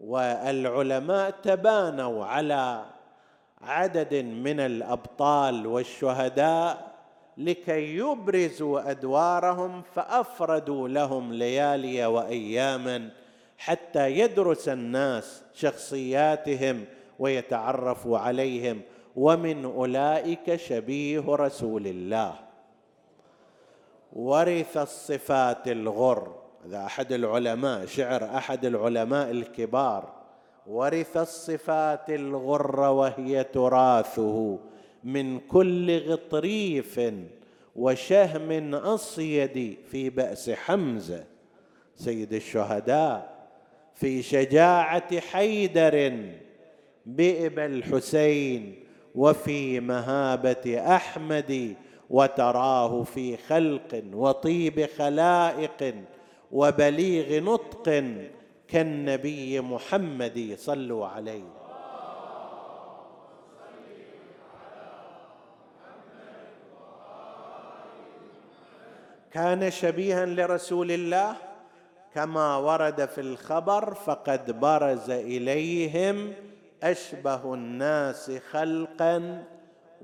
[0.00, 2.91] والعلماء تبانوا على
[3.62, 6.92] عدد من الأبطال والشهداء
[7.38, 13.10] لكي يبرزوا أدوارهم فأفردوا لهم ليالي واياما
[13.58, 16.84] حتى يدرس الناس شخصياتهم
[17.18, 18.80] ويتعرفوا عليهم.
[19.16, 22.34] ومن أولئك شبيه رسول الله.
[24.12, 26.34] ورث الصفات الغر.
[26.64, 30.21] هذا أحد العلماء شعر أحد العلماء الكبار.
[30.66, 34.58] ورث الصفات الغر وهي تراثه
[35.04, 37.00] من كل غطريف
[37.76, 41.24] وشهم أصيد في بأس حمزه
[41.96, 43.48] سيد الشهداء
[43.94, 46.16] في شجاعة حيدر
[47.06, 48.84] بئب الحسين
[49.14, 51.74] وفي مهابة أحمد
[52.10, 55.94] وتراه في خلق وطيب خلائق
[56.52, 58.04] وبليغ نطق
[58.72, 61.44] كالنبي محمد صلوا عليه.
[69.30, 71.36] كان شبيها لرسول الله
[72.14, 76.32] كما ورد في الخبر فقد برز إليهم
[76.82, 79.44] أشبه الناس خلقا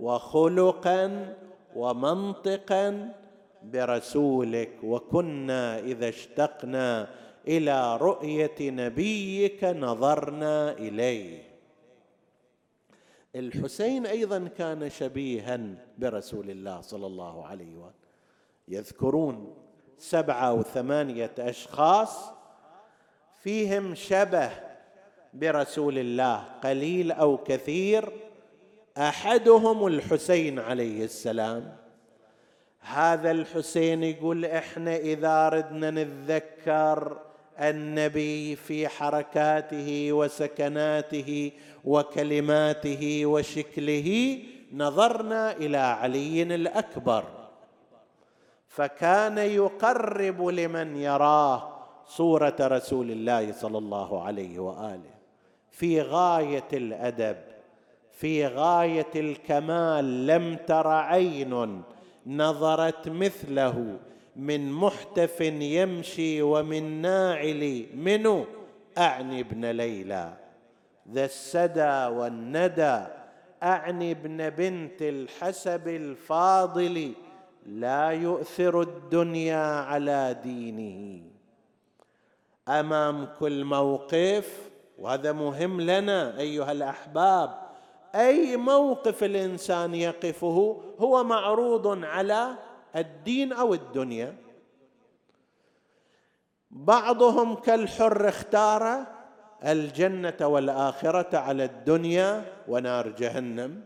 [0.00, 1.34] وخلقا
[1.76, 3.14] ومنطقا
[3.62, 7.08] برسولك وكنا إذا اشتقنا
[7.48, 11.42] إلى رؤية نبيك نظرنا إليه.
[13.36, 15.60] الحسين أيضا كان شبيها
[15.98, 17.92] برسول الله صلى الله عليه وآله.
[18.68, 19.56] يذكرون
[19.98, 22.30] سبعة أو ثمانيه أشخاص
[23.36, 24.50] فيهم شبه
[25.34, 28.12] برسول الله قليل أو كثير.
[28.98, 31.76] أحدهم الحسين عليه السلام.
[32.80, 37.27] هذا الحسين يقول إحنا إذا ردنا نتذكر
[37.60, 41.52] النبي في حركاته وسكناته
[41.84, 44.38] وكلماته وشكله
[44.72, 47.24] نظرنا إلى علي الأكبر.
[48.68, 55.14] فكان يقرب لمن يراه صورة رسول الله صلى الله عليه وآله.
[55.70, 57.36] في غاية الأدب
[58.12, 61.82] في غاية الكمال لم تر عين
[62.26, 63.96] نظرت مثله.
[64.38, 68.46] من محتف يمشي ومن ناعل منه
[68.98, 70.32] أعني ابن ليلى.
[71.12, 73.06] ذا السدى والندى.
[73.62, 77.12] أعني ابن بنت الحسب الفاضل.
[77.66, 81.22] لا يؤثر الدنيا على دينه.
[82.68, 87.58] أمام كل موقف وهذا مهم لنا أيها الأحباب
[88.14, 92.48] أي موقف الإنسان يقفه هو معروض على
[92.96, 94.34] الدين أو الدنيا.
[96.70, 99.06] بعضهم كالحر اختار
[99.66, 103.84] الجنة والآخرة على الدنيا ونار جهنم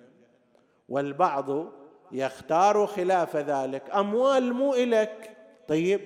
[0.88, 1.66] والبعض
[2.12, 3.90] يختار خلاف ذلك.
[3.94, 5.36] أموال مو إلك.
[5.68, 6.00] طيب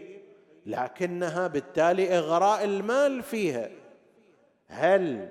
[0.66, 3.70] لكنها بالتالي إغراء المال فيها.
[4.68, 5.28] هل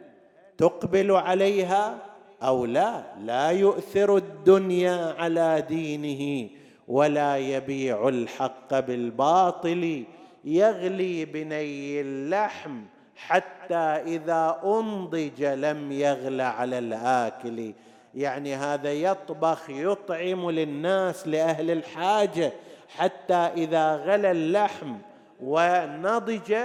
[0.58, 1.98] تقبل عليها
[2.44, 6.50] أو لا؟ لا يؤثر الدنيا على دينه.
[6.88, 10.04] ولا يبيع الحق بالباطل
[10.46, 12.82] يغلي بني اللحم
[13.16, 17.74] حتى إذا أنضج لم يغل على الآكل.
[18.16, 22.54] يعني هذا يطبخ يطعم للناس لأهل الحاجة
[22.98, 24.96] حتى إذا غلى اللحم
[25.44, 26.56] ونضج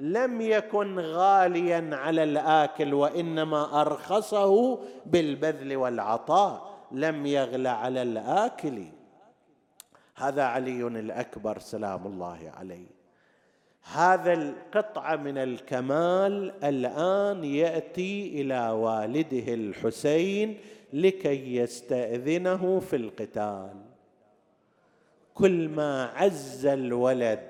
[0.00, 6.76] لم يكن غاليا على الآكل وإنما أرخصه بالبذل والعطاء.
[6.92, 8.82] لم يغل على الآكل.
[10.16, 12.96] هذا علي الأكبر سلام الله عليه.
[13.92, 20.58] هذا القطعه من الكمال الآن يأتي إلى والده الحسين
[20.92, 23.74] لكي يستأذنه في القتال.
[25.34, 27.48] كل ما عز الولد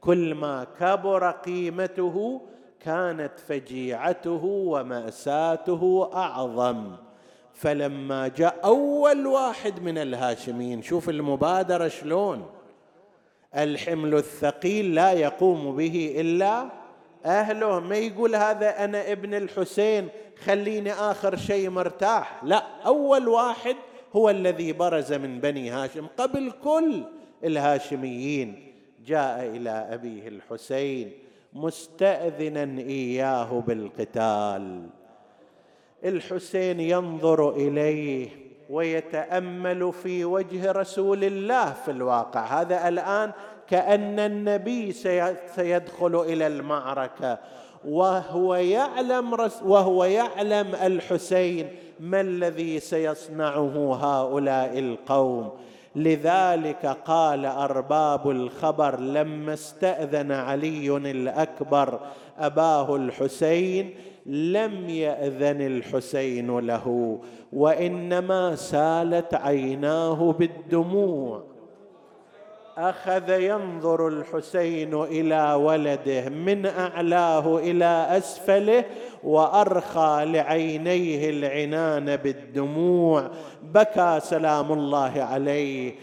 [0.00, 2.40] كل ما كبر قيمته
[2.80, 6.96] كانت فجيعته ومأساته أعظم.
[7.56, 12.46] فلما جاء أول واحد من الهاشميين شوف المبادرة شلون.
[13.56, 16.68] الحمل الثقيل لا يقوم به إلا
[17.24, 17.80] أهله.
[17.80, 20.08] ما يقول هذا أنا ابن الحسين
[20.44, 22.40] خليني آخر شيء مرتاح.
[22.44, 23.76] لا أول واحد
[24.16, 27.02] هو الذي برز من بني هاشم قبل كل
[27.44, 28.72] الهاشميين.
[29.06, 31.12] جاء إلى أبيه الحسين
[31.52, 34.86] مستأذنا إياه بالقتال.
[36.08, 38.28] الحسين ينظر إليه
[38.70, 42.60] ويتأمل في وجه رسول الله في الواقع.
[42.60, 43.32] هذا الآن
[43.68, 44.92] كأن النبي
[45.56, 47.38] سيدخل إلى المعركة.
[47.88, 51.68] وهو يعلم وهو يعلم الحسين
[52.00, 55.50] ما الذي سيصنعه هؤلاء القوم.
[55.96, 62.00] لذلك قال أرباب الخبر لما استأذن علي الأكبر
[62.38, 63.94] أباه الحسين
[64.28, 67.18] لم يأذن الحسين له
[67.52, 71.42] وإنما سالت عيناه بالدموع.
[72.78, 78.84] أخذ ينظر الحسين إلى ولده من أعلاه إلى أسفله
[79.24, 83.30] وأرخى لعينيه العنان بالدموع.
[83.62, 85.94] بكى سلام الله عليه.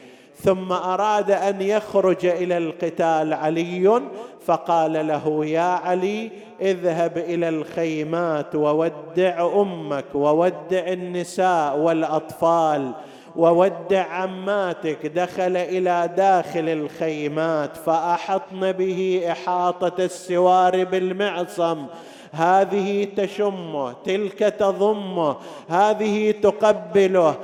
[0.44, 4.02] ثم أراد أن يخرج إلى القتال علي
[4.46, 6.32] فقال له يا علي
[6.62, 12.92] اذهب إلى الخيمات وودع أمك وودع النساء والأطفال
[13.36, 21.86] وودع عماتك دخل إلى داخل الخيمات فأحطن به إحاطة السوار بالمعصم.
[22.32, 25.36] هذه تشمه تلك تضمه
[25.70, 27.36] هذه تقبله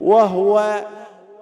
[0.00, 0.80] وهو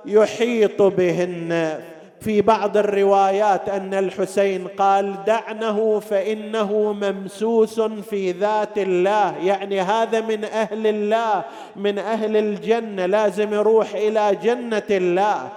[0.09, 1.79] يحيط بهن.
[2.21, 9.35] في بعض الروايات أن الحسين قال دعنه فإنه ممسوس في ذات الله.
[9.45, 11.43] يعني هذا من أهل الله
[11.77, 13.07] من أهل الجنة.
[13.07, 15.49] لازم يروح إلى جنة الله.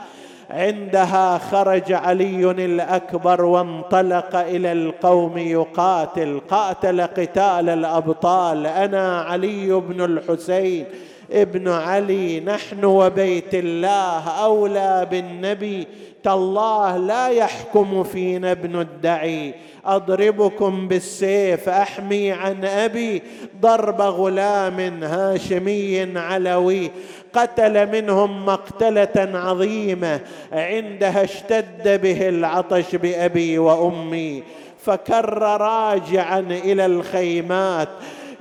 [0.49, 8.67] عندها خرج علي الأكبر وانطلق إلى القوم يقاتل قاتل قتال الأبطال.
[8.67, 10.85] أنا علي بن الحسين.
[11.31, 15.87] ابن علي نحن وبيت الله أولى بالنبي.
[16.23, 19.53] تالله لا يحكم فينا ابن الدعي.
[19.85, 23.21] أضربكم بالسيف أحمي عن أبي.
[23.61, 26.91] ضرب غلام هاشمي علوي.
[27.33, 30.19] قتل منهم مقتلة عظيمة.
[30.51, 34.43] عندها اشتد به العطش بأبي وأمي.
[34.85, 37.89] فكر راجعا إلى الخيمات.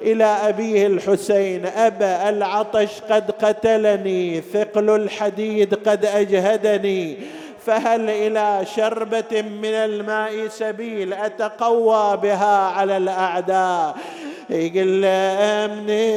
[0.03, 7.17] إلى أبيه الحسين أبا العطش قد قتلني ثقل الحديد قد أجهدني
[7.67, 13.97] فهل إلى شربة من الماء سبيل أتقوى بها على الأعداء؟
[14.51, 16.09] يقول أمني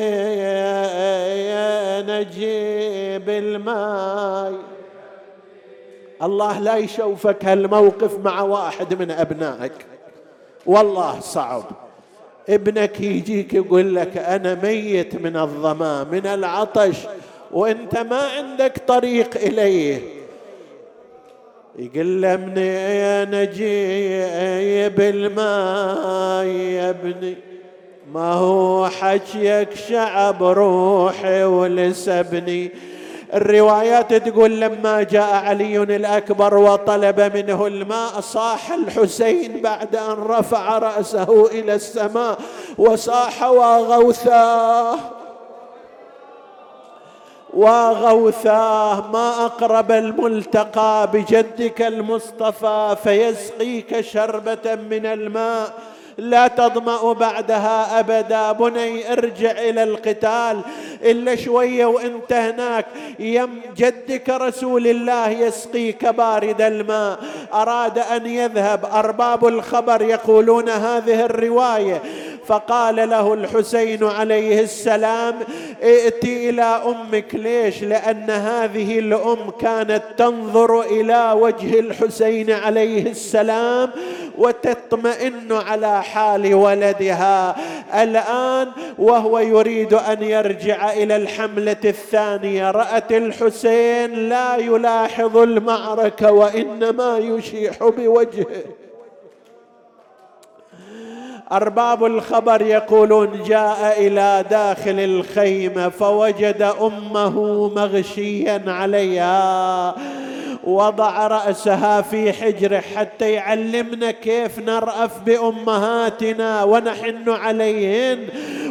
[1.49, 4.53] يا نجيب الماء
[6.23, 9.85] الله لا يشوفك هالموقف مع واحد من أبنائك.
[10.65, 11.63] والله صعب.
[12.49, 16.97] ابنك يجيك يقول لك أنا ميت من الظما من العطش
[17.51, 19.99] وأنت ما عندك طريق إليه.
[21.79, 22.29] يقول له
[22.61, 27.35] يا نجيب الماء يا ابني.
[28.13, 32.71] ما هو حكيك شعب روحي ولسبني.
[33.33, 41.45] الروايات تقول لما جاء علي الأكبر وطلب منه الماء صاح الحسين بعد أن رفع رأسه
[41.51, 42.37] إلى السماء
[42.77, 44.97] وصاح وغوثاه.
[47.53, 55.73] وغوثاه ما أقرب الملتقى بجدك المصطفى فيسقيك شربة من الماء
[56.17, 58.51] لا تظما بعدها أبدا.
[58.51, 60.61] بني ارجع إلى القتال.
[61.03, 62.85] إلا شوية وانت هناك
[63.19, 67.19] يم جدك رسول الله يسقيك بارد الماء.
[67.53, 68.85] أراد أن يذهب.
[68.85, 72.01] أرباب الخبر يقولون هذه الرواية.
[72.47, 75.35] فقال له الحسين عليه السلام
[75.83, 77.35] ائت إلى أمك.
[77.35, 83.91] ليش؟ لأن هذه الأم كانت تنظر إلى وجه الحسين عليه السلام
[84.37, 87.55] وتطمئن على حال ولدها.
[88.03, 88.67] الآن
[88.97, 92.71] وهو يريد أن يرجع إلى الحملة الثانية.
[92.71, 98.82] رأت الحسين لا يلاحظ المعركة وإنما يشيح بوجهه.
[101.53, 109.95] أرباب الخبر يقولون جاء إلى داخل الخيمه فوجد أمه مغشيا عليها.
[110.63, 118.19] وضع رأسها في حجره حتى يعلمنا كيف نرأف بأمهاتنا ونحن عليهن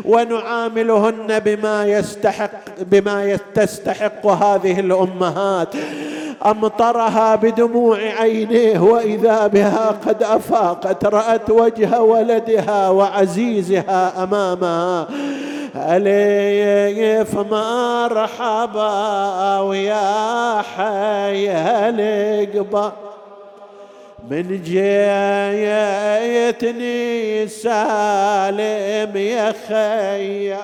[0.04, 5.74] ونعاملهن بما يستحق بما تستحق هذه الأمهات.
[6.46, 15.08] أمطرها بدموع عينيه وإذا بها قد أفاقت رأت وجه ولدها وعزيزها امامها
[15.76, 18.90] أليف مرحبا
[19.60, 22.92] ويا حي هالقبا
[24.30, 24.62] من
[26.62, 30.54] جيتني سالم يا خيّ.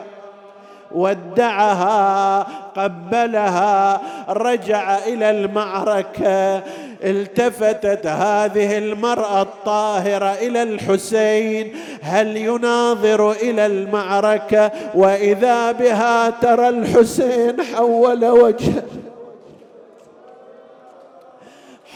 [0.92, 6.62] ودعها قبلها رجع إلى المعركة
[7.04, 11.72] التفتت هذه المرأة الطاهرة إلى الحسين
[12.02, 18.82] هل يناظر إلى المعركة؟ وإذا بها ترى الحسين حول وجهه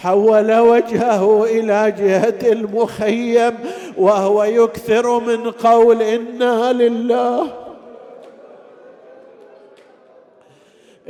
[0.02, 3.54] حول وجهه إلى جهة المخيم
[3.96, 7.61] وهو يكثر من قول إنا لله.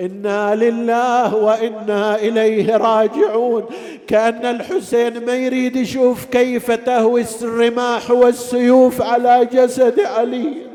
[0.00, 3.64] إنا لله وإنا إليه راجعون.
[4.06, 10.71] كأن الحسين ما يريد يشوف كيف تهوي الرماح والسيوف على جسد علي.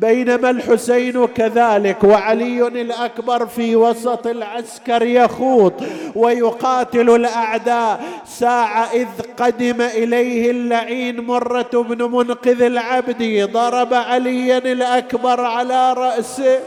[0.00, 5.72] بينما الحسين كذلك وعلي الأكبر في وسط العسكر يخوض
[6.14, 8.00] ويقاتل الأعداء.
[8.26, 16.60] ساعة إذ قدم إليه اللعين مرة بن منقذ العبد ضرب عليا الأكبر على رأسه.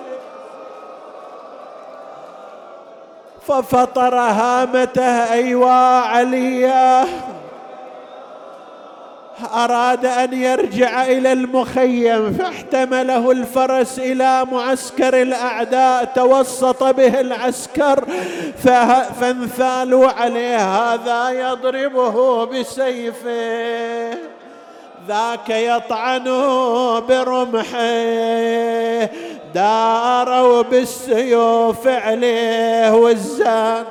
[3.48, 7.06] ففطر هامته أيوا عليا
[9.54, 18.06] أراد أن يرجع إلى المخيم فاحتمله الفرس إلى معسكر الأعداء توسط به العسكر
[19.22, 24.18] فانثالوا عليه هذا يضربه بسيفه
[25.08, 26.24] ذاك يطعن
[27.10, 27.80] برمحه
[29.54, 33.86] داروا بالسيوف عليه والزان.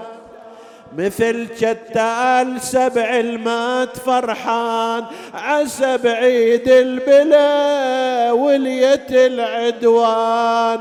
[0.97, 10.81] مثل شتال سبع المات فرحان عسى بعيد البلا ولية العدوان.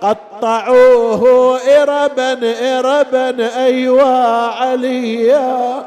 [0.00, 2.38] قطعوه إربا
[2.78, 5.84] إربا أيوا عليا.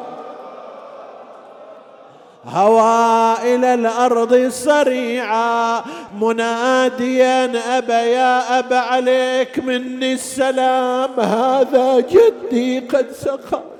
[2.46, 5.84] هوى إلى الأرض صريعا
[6.22, 13.71] مناديا أبا يا أبا عليك مني السلام هذا جدي قد سقى.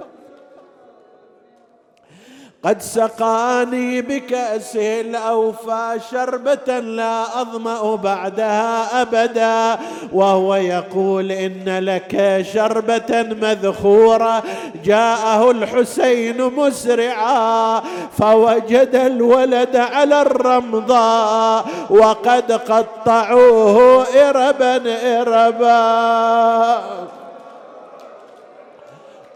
[2.66, 9.80] قد سقاني بكأس الأوفى شربة لا أظمأ بعدها أبدا
[10.14, 14.44] وهو يقول إن لك شربة مذخورة
[14.86, 17.82] جاءه الحسين مسرعا
[18.20, 24.82] فوجد الولد على الرمضاء وقد قطعوه إربا
[25.22, 26.82] إربا.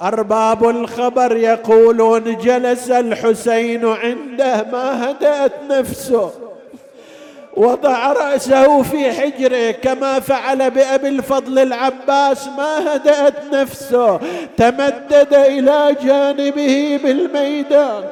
[0.05, 6.31] أرباب الخبر يقولون جلس الحسين عنده ما هدأت نفسه.
[7.57, 14.19] وضع رأسه في حجره كما فعل بأبي الفضل العباس ما هدأت نفسه.
[14.57, 18.03] تمدد إلى جانبه بالميدان.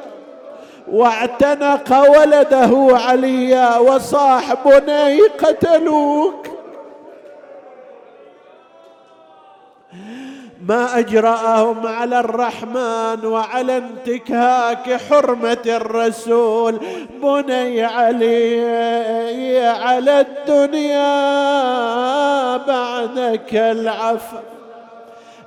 [0.90, 6.53] واعتنق ولده عليا وصاح بني قتلوك.
[10.68, 16.80] ما أجرأهم على الرحمن وعلى انتكاك حرمة الرسول.
[17.22, 21.06] بني علي على الدنيا
[22.56, 24.36] بعدك العفو.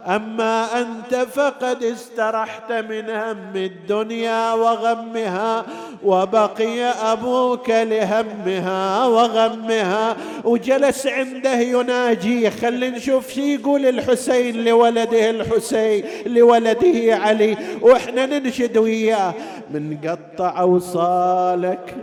[0.07, 5.65] أما أنت فقد استرحت من هم الدنيا وغمها
[6.03, 10.15] وبقي أبوك لهمها وغمها.
[10.43, 17.57] وجلس عنده يناجي خلي نشوف شي يقول الحسين لولده الحسين لولده علي.
[17.81, 19.33] وإحنا ننشد وياه.
[19.71, 21.95] من قطع أوصالك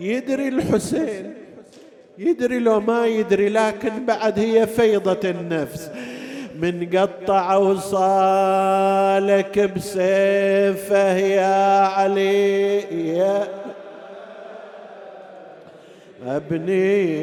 [0.00, 1.34] يدري الحسين
[2.18, 5.90] يدري لو ما يدري لكن بعد هي فيضة النفس.
[6.60, 12.80] من قطع وصالك بسيفه يا علي.
[13.16, 13.48] يا
[16.26, 17.18] أبني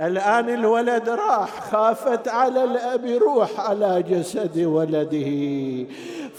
[0.00, 5.30] الآن الولد راح خافت على الأب روح على جسد ولده.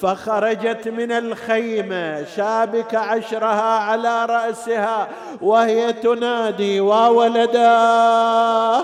[0.01, 5.07] فخرجت من الخيمة شابك عشرها على رأسها
[5.41, 8.82] وهي تنادي وولداه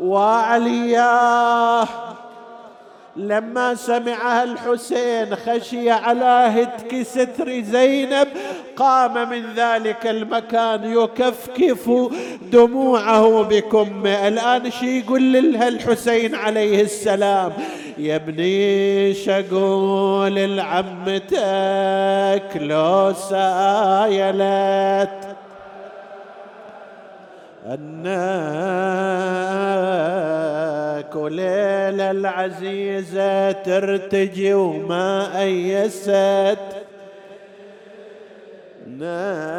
[0.00, 1.88] وعلياه!
[3.16, 8.28] لما سمعها الحسين خشي على هتك ستر زينب
[8.76, 11.90] قام من ذلك المكان يكفكف
[12.52, 17.52] دموعه بكمه الآن شي يقول لها الحسين عليه السلام؟
[17.98, 21.36] يا ابني شقول لعمتك
[22.56, 25.35] لو سايلت.
[27.66, 27.96] أنك
[31.16, 36.58] وليلة العزيزة ترتجي وما أيست.
[38.86, 39.56] نايك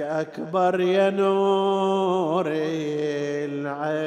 [0.00, 2.46] أكبر يا نور
[3.48, 4.04] العين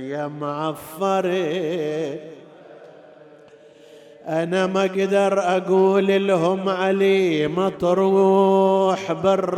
[0.00, 2.18] يا معفري.
[4.28, 9.48] أنا ما أقدر أقول لهم علي مطروح بالرمضة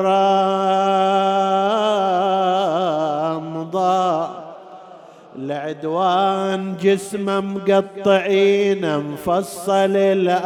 [5.37, 10.41] العدوان جسمه مقطعين مفصل الآن.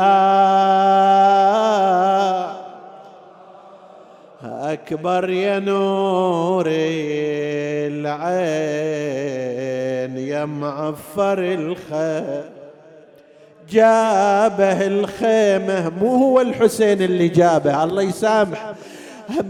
[4.45, 8.15] أكبر يا نور العين
[10.19, 12.64] يا معفر الخير.
[13.71, 18.73] جابه الخيمة مو هو الحسين اللي جابه الله يسامح.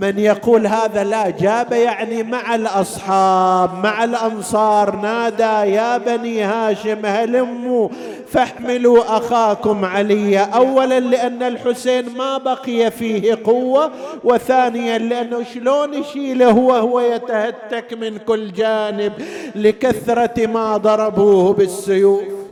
[0.00, 7.88] من يقول هذا لا جاب يعني مع الأصحاب مع الأنصار نادى يا بني هاشم هلموا
[8.28, 10.38] فاحملوا أخاكم علي.
[10.38, 13.90] أولا لأن الحسين ما بقي فيه قوة
[14.24, 19.12] وثانيا لأنه شلون يشيله وهو يتهتك من كل جانب
[19.54, 22.43] لكثرة ما ضربوه بالسيوف.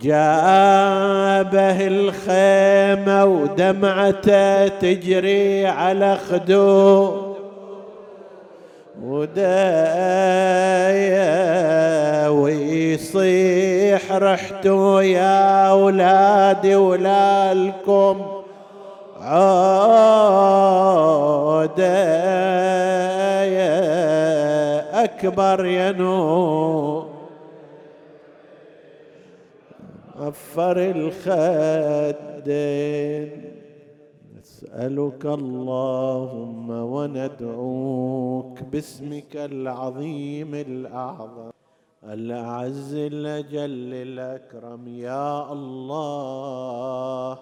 [0.00, 7.34] جابه الخيمة ودمعته تجري على خدو
[11.04, 18.26] ودايا ويصيح رحتوا يا أولادي ولالكم
[23.64, 27.14] عودايا أكبر يا نور
[30.16, 32.44] غفر الخدين
[34.38, 41.50] نسألك اللهم وندعوك باسمك العظيم الأعظم.
[42.04, 47.38] الأعز الأجل الأكرم يا الله.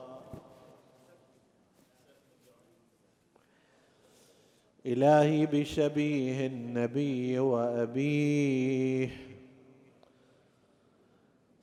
[4.86, 9.31] إلهي بشبيه النبي وأبيه.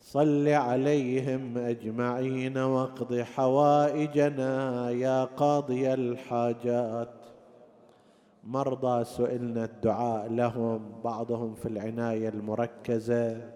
[0.09, 7.13] صل عليهم أجمعين واقض حوائجنا يا قاضي الحاجات.
[8.43, 13.51] مرضى سئلنا الدعاء لهم بعضهم في العناية المركزة.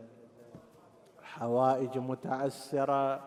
[1.24, 3.20] حوائج متعسرة.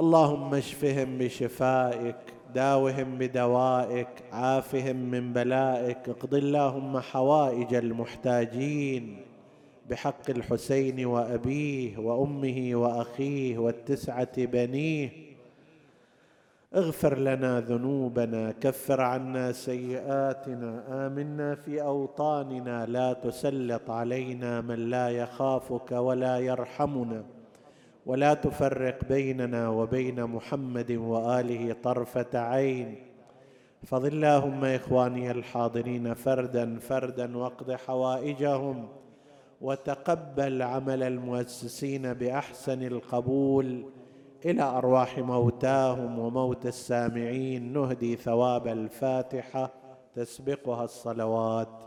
[0.00, 2.16] اللهم اشفهم بشفائك
[2.54, 6.08] داوهم بدوائك عافهم من بلائك.
[6.08, 9.33] اقض اللهم حوائج المحتاجين.
[9.90, 15.10] بحق الحسين وأبيه وأمه وأخيه والتسعة بنيه.
[16.74, 22.86] اغفر لنا ذنوبنا كفر عنا سيئاتنا آمنا في أوطاننا.
[22.86, 27.24] لا تسلط علينا من لا يخافك ولا يرحمنا.
[28.06, 32.94] ولا تفرق بيننا وبين محمد وآله طرفة عين.
[33.86, 38.88] فضل اللهم إخواني الحاضرين فردا فردا واقض حوائجهم.
[39.64, 43.84] وتقبل عمل المؤسسين بأحسن القبول
[44.44, 47.72] إلى أرواح موتاهم وموت السامعين.
[47.72, 49.72] نهدي ثواب الفاتحة
[50.14, 51.84] تسبقها الصلوات.